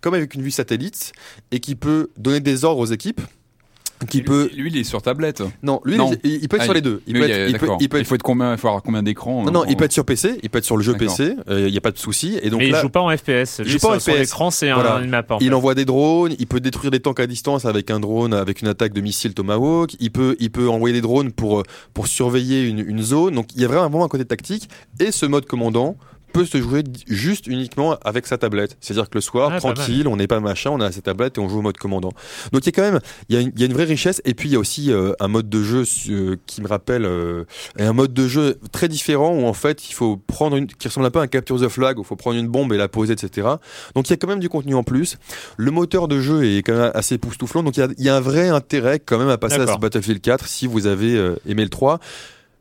[0.00, 1.12] comme avec une vue satellite
[1.50, 3.22] et qui peut donner des ordres aux équipes.
[4.08, 4.50] Qui peut...
[4.56, 5.42] Lui, il est sur tablette.
[5.62, 7.02] Non, lui, il- il peut être sur les deux.
[7.06, 8.82] Il Il, peut être- il peut- il peut être- faut être combien, il faut avoir
[8.82, 10.82] combien d'écrans Non, non, euh, il peut être sur PC, il peut être sur le
[10.82, 10.94] jeu.
[10.94, 12.38] PC, il n'y a pas de souci.
[12.42, 13.58] Et donc Mais il joue pas en FPS.
[13.60, 14.18] Il Lui, joue pas en sur- sur FPS.
[14.20, 15.54] l'écran, c'est un- une map, en Il fait.
[15.54, 18.68] envoie des drones, il peut détruire des tanks à distance avec un drone, avec une
[18.68, 19.96] attaque de missile Tomahawk.
[20.00, 21.62] Il peut, il peut envoyer des drones pour, euh,
[21.94, 23.34] pour surveiller une, une zone.
[23.34, 24.68] Donc il y a vraiment un côté tactique.
[25.00, 25.96] Et ce mode commandant
[26.32, 28.76] peut se jouer juste uniquement avec sa tablette.
[28.80, 31.40] C'est-à-dire que le soir, Ah, tranquille, on n'est pas machin, on a sa tablette et
[31.40, 32.12] on joue au mode commandant.
[32.52, 33.84] Donc il y a quand même, il y a une, il y a une vraie
[33.84, 34.20] richesse.
[34.24, 37.04] Et puis il y a aussi euh, un mode de jeu euh, qui me rappelle,
[37.04, 37.44] euh,
[37.78, 41.06] un mode de jeu très différent où en fait il faut prendre une, qui ressemble
[41.06, 42.88] un peu à un capture the flag, où il faut prendre une bombe et la
[42.88, 43.48] poser, etc.
[43.94, 45.18] Donc il y a quand même du contenu en plus.
[45.56, 47.62] Le moteur de jeu est quand même assez époustouflant.
[47.62, 50.20] Donc il y y a un vrai intérêt quand même à passer à ce Battlefield
[50.20, 52.00] 4 si vous avez euh, aimé le 3.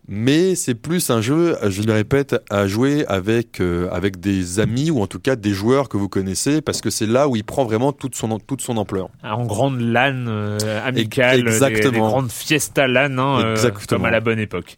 [0.08, 4.92] Mais c'est plus un jeu, je le répète, à jouer avec, euh, avec des amis
[4.92, 7.44] ou en tout cas des joueurs que vous connaissez parce que c'est là où il
[7.46, 9.08] prend vraiment toute son, toute son ampleur.
[9.24, 11.92] En grande LAN euh, amicale, des- Exactement.
[11.92, 14.76] Des, grandes fiesta LAN, hein, euh, comme à la bonne époque.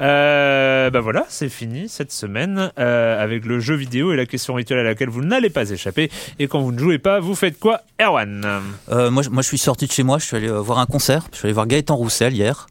[0.00, 4.54] Euh, bah voilà, c'est fini cette semaine euh, avec le jeu vidéo et la question
[4.54, 6.10] rituelle à laquelle vous n'allez pas échapper.
[6.38, 8.46] Et quand vous ne jouez pas, vous faites quoi, Erwan?
[8.90, 10.86] Euh, moi, je- moi, je suis sorti de chez moi, je suis allé voir un
[10.86, 11.26] concert.
[11.32, 12.66] Je suis allé voir Gaëtan Roussel hier.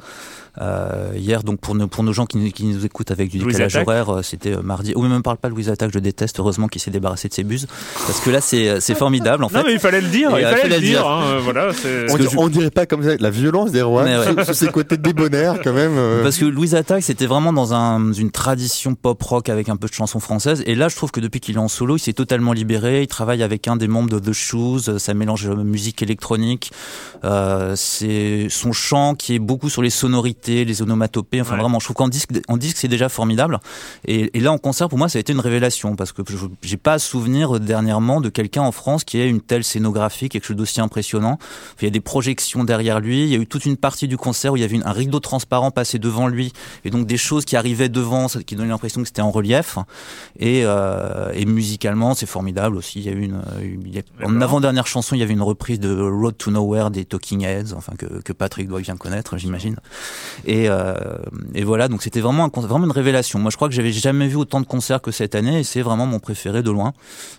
[0.61, 3.39] Euh, hier, donc pour nos, pour nos gens qui, nous- qui nous écoutent avec du
[3.39, 3.87] décalage Attaque.
[3.87, 4.93] horaire, euh, c'était euh, mardi.
[4.95, 6.39] Oui, même parle pas de Louise Attaque, je déteste.
[6.39, 7.67] Heureusement qu'il s'est débarrassé de ses buses,
[8.07, 9.57] parce que là, c'est c'est formidable en fait.
[9.57, 10.99] Non mais il fallait le dire, Et, il euh, fallait le dire.
[11.01, 11.07] dire.
[11.07, 11.69] hein, voilà,
[12.09, 14.43] On, dir- on dirait pas comme ça la violence d'Erwan, Mais ouais.
[14.43, 15.97] sous- sous ses côtés débonnaires quand même.
[15.97, 16.23] euh.
[16.23, 19.87] Parce que Louise Attaque, c'était vraiment dans un, une tradition pop rock avec un peu
[19.87, 20.63] de chansons françaises.
[20.65, 23.01] Et là, je trouve que depuis qu'il est en solo, il s'est totalement libéré.
[23.01, 24.99] Il travaille avec un des membres de The Shoes.
[24.99, 26.71] Ça mélange musique électronique.
[27.23, 31.41] Euh, c'est son chant qui est beaucoup sur les sonorités sonorités, les onomatopées.
[31.41, 31.59] Enfin, Ouais.
[31.61, 33.59] vraiment, je trouve qu'en disque, en disque, c'est déjà formidable.
[34.07, 36.35] Et, et là, en concert, pour moi, ça a été une révélation parce que je
[36.61, 40.45] j'ai pas à souvenir dernièrement de quelqu'un en France qui ait une telle scénographie, quelque
[40.45, 41.37] chose d'aussi impressionnant.
[41.81, 43.23] Il y a des projections derrière lui.
[43.23, 44.91] Il y a eu toute une partie du concert où il y avait une- un
[44.91, 46.51] rideau transparent passé devant lui
[46.83, 49.77] et donc des choses qui arrivaient devant, qui donnaient l'impression que c'était en relief.
[50.39, 52.99] Et, euh, et musicalement, c'est formidable aussi.
[52.99, 55.33] Il y a eu une, euh, il y a- en avant-dernière chanson, il y avait
[55.33, 58.97] une reprise de Road to Nowhere des Talking Heads, enfin que, que Patrick doit bien
[58.97, 59.77] connaître, j'imagine.
[60.45, 60.95] Et, euh,
[61.53, 63.39] et voilà, donc c'était vraiment un vraiment une révélation.
[63.39, 65.81] Moi, je crois que j'avais jamais vu autant de concerts que cette année, et c'est
[65.81, 66.93] vraiment mon préféré de loin.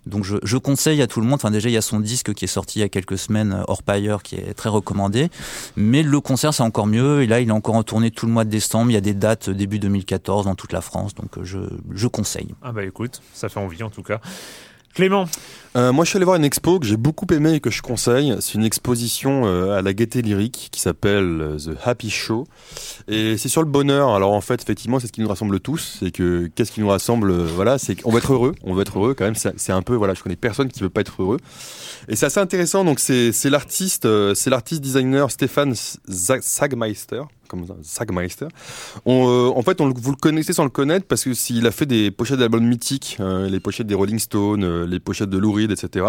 [0.06, 1.36] Donc, je, je conseille à tout le monde.
[1.36, 3.52] Enfin, déjà, il y a son disque qui est sorti il y a quelques semaines,
[3.52, 5.28] euh, Orpire, qui est très recommandé.
[5.76, 7.22] Mais le concert, c'est encore mieux.
[7.22, 8.90] Et là, il est encore en tournée tout le mois de décembre.
[8.90, 11.58] Il y a des dates euh, début 2014 dans toute la France, donc je,
[11.92, 12.54] je conseille.
[12.62, 14.20] Ah bah écoute, ça fait envie en tout cas.
[14.96, 15.26] Clément,
[15.76, 17.82] Euh, moi, je suis allé voir une expo que j'ai beaucoup aimée et que je
[17.82, 18.34] conseille.
[18.40, 22.46] C'est une exposition euh, à la Gaieté Lyrique qui s'appelle euh, The Happy Show.
[23.08, 24.14] Et c'est sur le bonheur.
[24.14, 25.98] Alors, en fait, effectivement, c'est ce qui nous rassemble tous.
[26.00, 28.54] C'est que, qu'est-ce qui nous rassemble euh, Voilà, c'est qu'on va être heureux.
[28.64, 29.34] On va être heureux quand même.
[29.34, 31.36] C'est un peu, voilà, je connais personne qui veut pas être heureux.
[32.08, 32.82] Et c'est assez intéressant.
[32.86, 37.20] Donc, c'est l'artiste, c'est l'artiste designer Stéphane Sa- Sagmeister.
[37.48, 38.48] Comme ça, Sagmeister.
[39.04, 41.70] On, euh, en fait, on, vous le connaissez sans le connaître parce que s'il a
[41.70, 45.38] fait des pochettes d'albums mythiques, euh, les pochettes des Rolling Stones, euh, les pochettes de
[45.38, 46.06] Lou Reed, etc.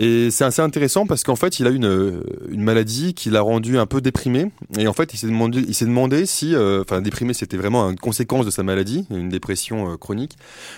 [0.00, 3.78] Et c'est assez intéressant parce qu'en fait, il a euh, une maladie qui l'a rendu
[3.78, 4.50] un peu déprimé.
[4.76, 7.98] Et en fait, il s'est demandé, il s'est demandé si, enfin, déprimé, c'était vraiment une
[7.98, 10.36] conséquence de sa maladie, une dépression chronique.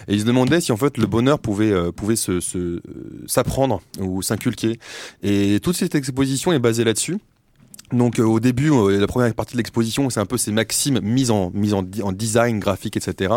[0.09, 2.17] Et il se demandait si en fait le bonheur pouvait, pouvait
[3.27, 4.79] s'apprendre ou s'inculquer.
[5.23, 7.19] Et toute cette exposition est basée là-dessus.
[7.93, 11.01] Donc euh, au début, euh, la première partie de l'exposition, c'est un peu ces maximes
[11.01, 13.35] mises en mises en, en design, graphique, etc.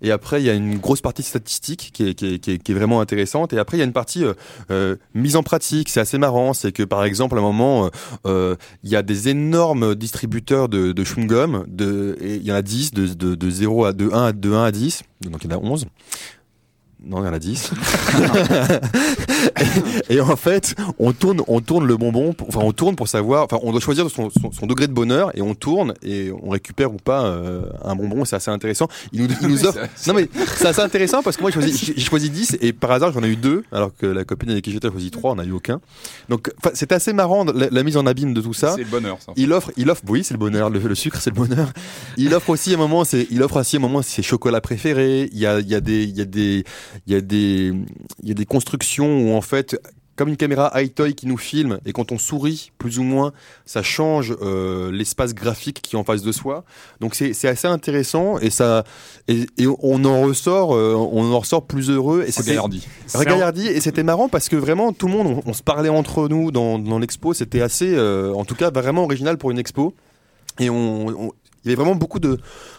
[0.00, 2.74] Et après, il y a une grosse partie statistique qui est, qui est, qui est,
[2.74, 3.52] vraiment intéressante.
[3.52, 4.34] Et après, il y a une partie euh,
[4.70, 5.88] euh, mise en pratique.
[5.88, 6.54] C'est assez marrant.
[6.54, 7.88] C'est que par exemple, à un moment, euh,
[8.26, 11.64] euh, il y a des énormes distributeurs de, de chewing-gum.
[11.68, 14.52] De, il y en a 10 de, de, de 0 à de 1 à de
[14.52, 15.02] 1 à 10.
[15.22, 15.86] Donc il y en a 11.
[17.04, 17.70] Non, il y en a 10.
[20.08, 23.08] et, et en fait, on tourne, on tourne le bonbon, pour- enfin on tourne pour
[23.08, 26.30] savoir, enfin on doit choisir son, son, son degré de bonheur et on tourne et
[26.42, 28.88] on récupère ou pas euh, un bonbon, c'est assez intéressant.
[29.12, 29.78] Il nous, il nous offre.
[30.06, 32.90] Non mais c'est assez intéressant parce que moi j'ai choisi, j'ai choisi 10 et par
[32.92, 35.32] hasard j'en ai eu deux alors que la copine avec qui j'étais a choisi 3,
[35.32, 35.80] on n'a eu aucun.
[36.28, 38.72] Donc c'est assez marrant la, la mise en abîme de tout ça.
[38.76, 39.32] C'est le bonheur, ça.
[39.36, 40.70] Il offre, il offre, oui, c'est le bonheur.
[40.70, 41.72] Le, le sucre, c'est le bonheur.
[42.16, 45.28] Il offre aussi un moment, c'est, il offre aussi un moment ses chocolats préférés.
[45.32, 46.64] Il y a, il y a des, il y a des,
[47.06, 47.72] il y a des,
[48.22, 49.80] il y a des constructions où en fait,
[50.14, 53.32] comme une caméra high-toy qui nous filme et quand on sourit plus ou moins,
[53.64, 56.64] ça change euh, l'espace graphique qui est en face de soi.
[57.00, 58.84] Donc c'est, assez intéressant et ça,
[59.26, 62.24] et, et on en ressort, euh, on en ressort plus heureux.
[62.26, 62.86] Et c'était- Regaillardi.
[63.14, 66.28] Regaillardi et c'était marrant parce que vraiment tout le monde, on, on se parlait entre
[66.28, 67.32] nous dans, dans l'expo.
[67.32, 69.94] C'était assez, euh, en tout cas, vraiment original pour une expo.
[70.60, 71.32] Et on, on-
[71.64, 72.38] il y avait vraiment beaucoup de,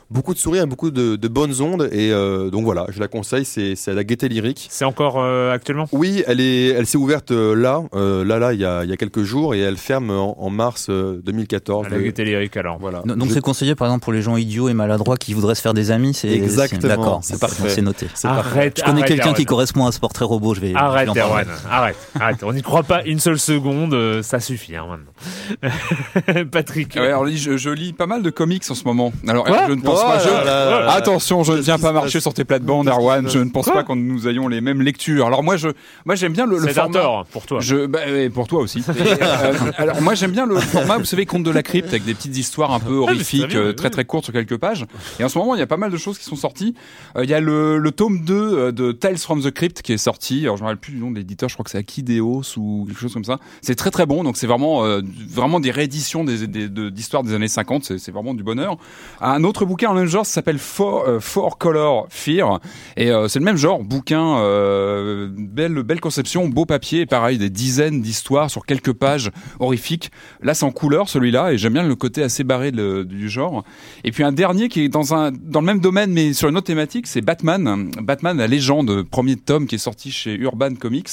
[0.09, 1.89] beaucoup de sourires, beaucoup de, de bonnes ondes.
[1.91, 3.45] Et euh, donc voilà, je la conseille.
[3.45, 4.67] C'est, c'est à la Gaieté Lyrique.
[4.69, 5.87] c'est encore euh, actuellement?
[5.91, 8.89] Oui, elle est, elle s'est ouverte euh, là, euh, là, là, il y a, il
[8.89, 11.87] y a quelques jours, et elle ferme en, en mars euh, 2014.
[11.87, 12.77] à la Gaieté Lyrique alors.
[12.79, 13.01] Voilà.
[13.05, 15.61] Donc Je- c'est conseillé par exemple pour les gens idiots et maladroits qui voudraient se
[15.61, 16.13] faire des amis.
[16.13, 17.69] C'est Exactement, c'est- D'accord, c'est parfait.
[17.69, 18.07] C'est noté.
[18.23, 20.53] Arrête, Je connais quelqu'un qui correspond à un sport très robot.
[20.53, 20.73] Je vais.
[20.75, 21.09] Arrête.
[21.09, 22.43] Erwan, arrête, arrête.
[22.43, 26.43] On n'y croit pas une seule seconde, euh, ça suffit hein, maintenant.
[26.51, 26.95] Patrick.
[26.95, 29.11] Ouais, alors, je, je lis pas mal de comics en ce moment.
[29.27, 29.65] Alors, Quoi?
[29.67, 30.15] je ne pense Oh pas.
[30.17, 30.91] là je- là là là.
[30.93, 33.29] Attention, je ne viens pas marcher sur tes plates-bandes, Erwan.
[33.29, 35.25] Je ne pense pas que nous ayons les mêmes lectures.
[35.27, 35.69] Alors moi, je,
[36.05, 36.99] moi, j'aime bien le, le format.
[36.99, 37.59] tort pour toi.
[37.61, 38.79] Je, bah, et pour toi aussi.
[38.89, 42.03] Et, euh, alors moi j'aime bien le format, vous savez, conte de la crypte avec
[42.05, 44.85] des petites histoires un peu c'est horrifiques, euh, très très courtes sur quelques pages.
[45.19, 46.73] Et en ce moment il y a pas mal de choses qui sont sorties.
[47.17, 49.93] Euh, Il y a le, le tome 2 euh, de Tales from the Crypt qui
[49.93, 50.41] est sorti.
[50.43, 52.85] Alors je me rappelle plus du nom de l'éditeur, je crois que c'est Akideos ou
[52.87, 53.39] quelque chose comme ça.
[53.61, 57.23] C'est très très bon, donc c'est vraiment euh, vraiment des rééditions des, des, de- d'histoires
[57.23, 57.83] des années 50.
[57.85, 58.77] C'est, c'est vraiment du bonheur.
[59.21, 61.19] Un autre bouquin en même genre ça s'appelle Four, euh,
[61.57, 62.59] Color Fear
[62.97, 68.01] et euh, c'est le même genre bouquin, euh, belle conception, beau papier, pareil des dizaines
[68.01, 70.11] d'histoires sur quelques pages horrifiques.
[70.41, 73.63] Là c'est en couleur celui-là et j'aime bien le côté assez barré du genre.
[74.03, 76.67] Et puis un dernier qui est dans dans le même domaine mais sur une autre
[76.67, 81.09] thématique, c'est Batman, Batman la légende, premier tome qui est sorti chez Urban Comics.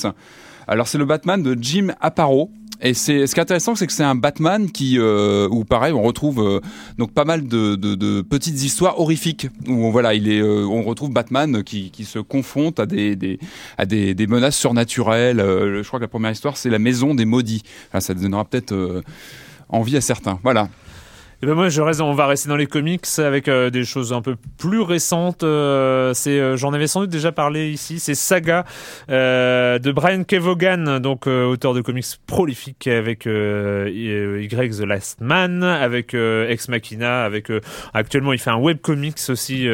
[0.67, 2.51] Alors c'est le Batman de Jim Aparo.
[2.83, 5.93] Et c'est ce qui est intéressant, c'est que c'est un Batman qui, euh, où pareil,
[5.93, 6.61] on retrouve euh,
[6.97, 11.11] donc pas mal de, petites histoires horrifiques où on, voilà, il est, euh, on retrouve
[11.11, 13.39] Batman qui, qui se confronte à des,
[13.77, 15.41] à des, menaces surnaturelles.
[15.41, 17.63] Euh, je crois que la première histoire c'est la maison des maudits.
[17.99, 19.03] Ça donnera peut-être
[19.69, 20.39] envie à certains.
[20.43, 20.69] Voilà.
[21.43, 24.13] Et ben moi je reste, on va rester dans les comics avec euh, des choses
[24.13, 25.43] un peu plus récentes.
[25.43, 27.99] Euh, c'est, euh, j'en avais sans doute déjà parlé ici.
[27.99, 28.67] C'est Saga
[29.09, 35.63] euh, de Brian Kevogan, donc euh, auteur de comics prolifique avec Y The Last Man,
[35.63, 37.51] avec Ex Machina, avec
[37.95, 39.67] actuellement il fait un web comics aussi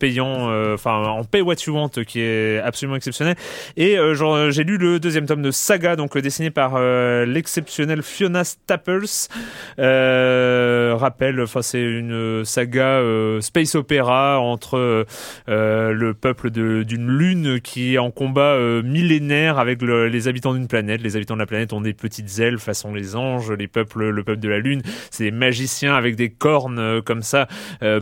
[0.00, 3.36] payant, enfin en Pay What You Want, qui est absolument exceptionnel.
[3.76, 9.28] Et genre, j'ai lu le deuxième tome de Saga, donc dessiné par l'exceptionnel Fiona Staples.
[9.78, 15.06] Euh, rappelle, enfin c'est une saga euh, space opéra entre
[15.48, 20.54] euh, le peuple d'une lune qui est en combat euh, millénaire avec le, les habitants
[20.54, 21.02] d'une planète.
[21.02, 23.52] Les habitants de la planète ont des petites ailes façon les anges.
[23.52, 27.48] Les peuples, le peuple de la lune, c'est des magiciens avec des cornes comme ça,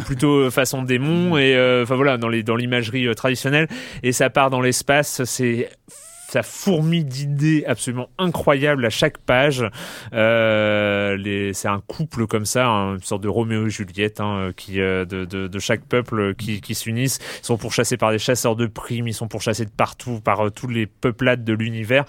[0.04, 1.36] plutôt façon démon.
[1.36, 3.68] Et enfin voilà, dans les dans l'imagerie traditionnelle.
[4.02, 5.24] Et ça part dans l'espace.
[5.24, 5.68] C'est
[6.34, 9.64] ça fourmille d'idées absolument incroyables à chaque page.
[10.12, 14.80] Euh, c'est un couple comme ça, hein, une sorte de Roméo et Juliette, hein, qui
[14.80, 17.20] euh, de, chaque peuple qui, qui s'unissent.
[17.40, 20.50] Ils sont pourchassés par des chasseurs de primes, ils sont pourchassés de partout par euh,
[20.50, 22.04] tous les peuplades de l'univers.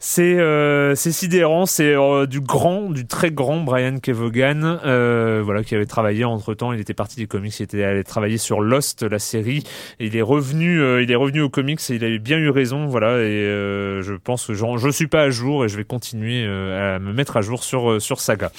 [0.00, 5.64] C'est euh, c'est sidérant, c'est euh, du grand, du très grand Brian Kevogan, euh, voilà,
[5.64, 6.72] qui avait travaillé entre temps.
[6.72, 9.64] Il était parti des comics, il était allé travailler sur Lost, la série.
[9.98, 12.86] Il est revenu, euh, il est revenu aux comics et il avait bien eu raison,
[12.86, 13.18] voilà.
[13.18, 17.00] Et euh, je pense que je suis pas à jour et je vais continuer à
[17.00, 18.52] me mettre à jour sur sur Saga.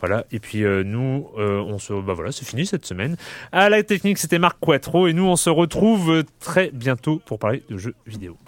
[0.00, 0.24] Voilà.
[0.32, 3.16] Et puis nous, on se, bah voilà, c'est fini cette semaine.
[3.52, 7.62] À la technique, c'était Marc Quattro et nous, on se retrouve très bientôt pour parler
[7.68, 8.38] de jeux vidéo.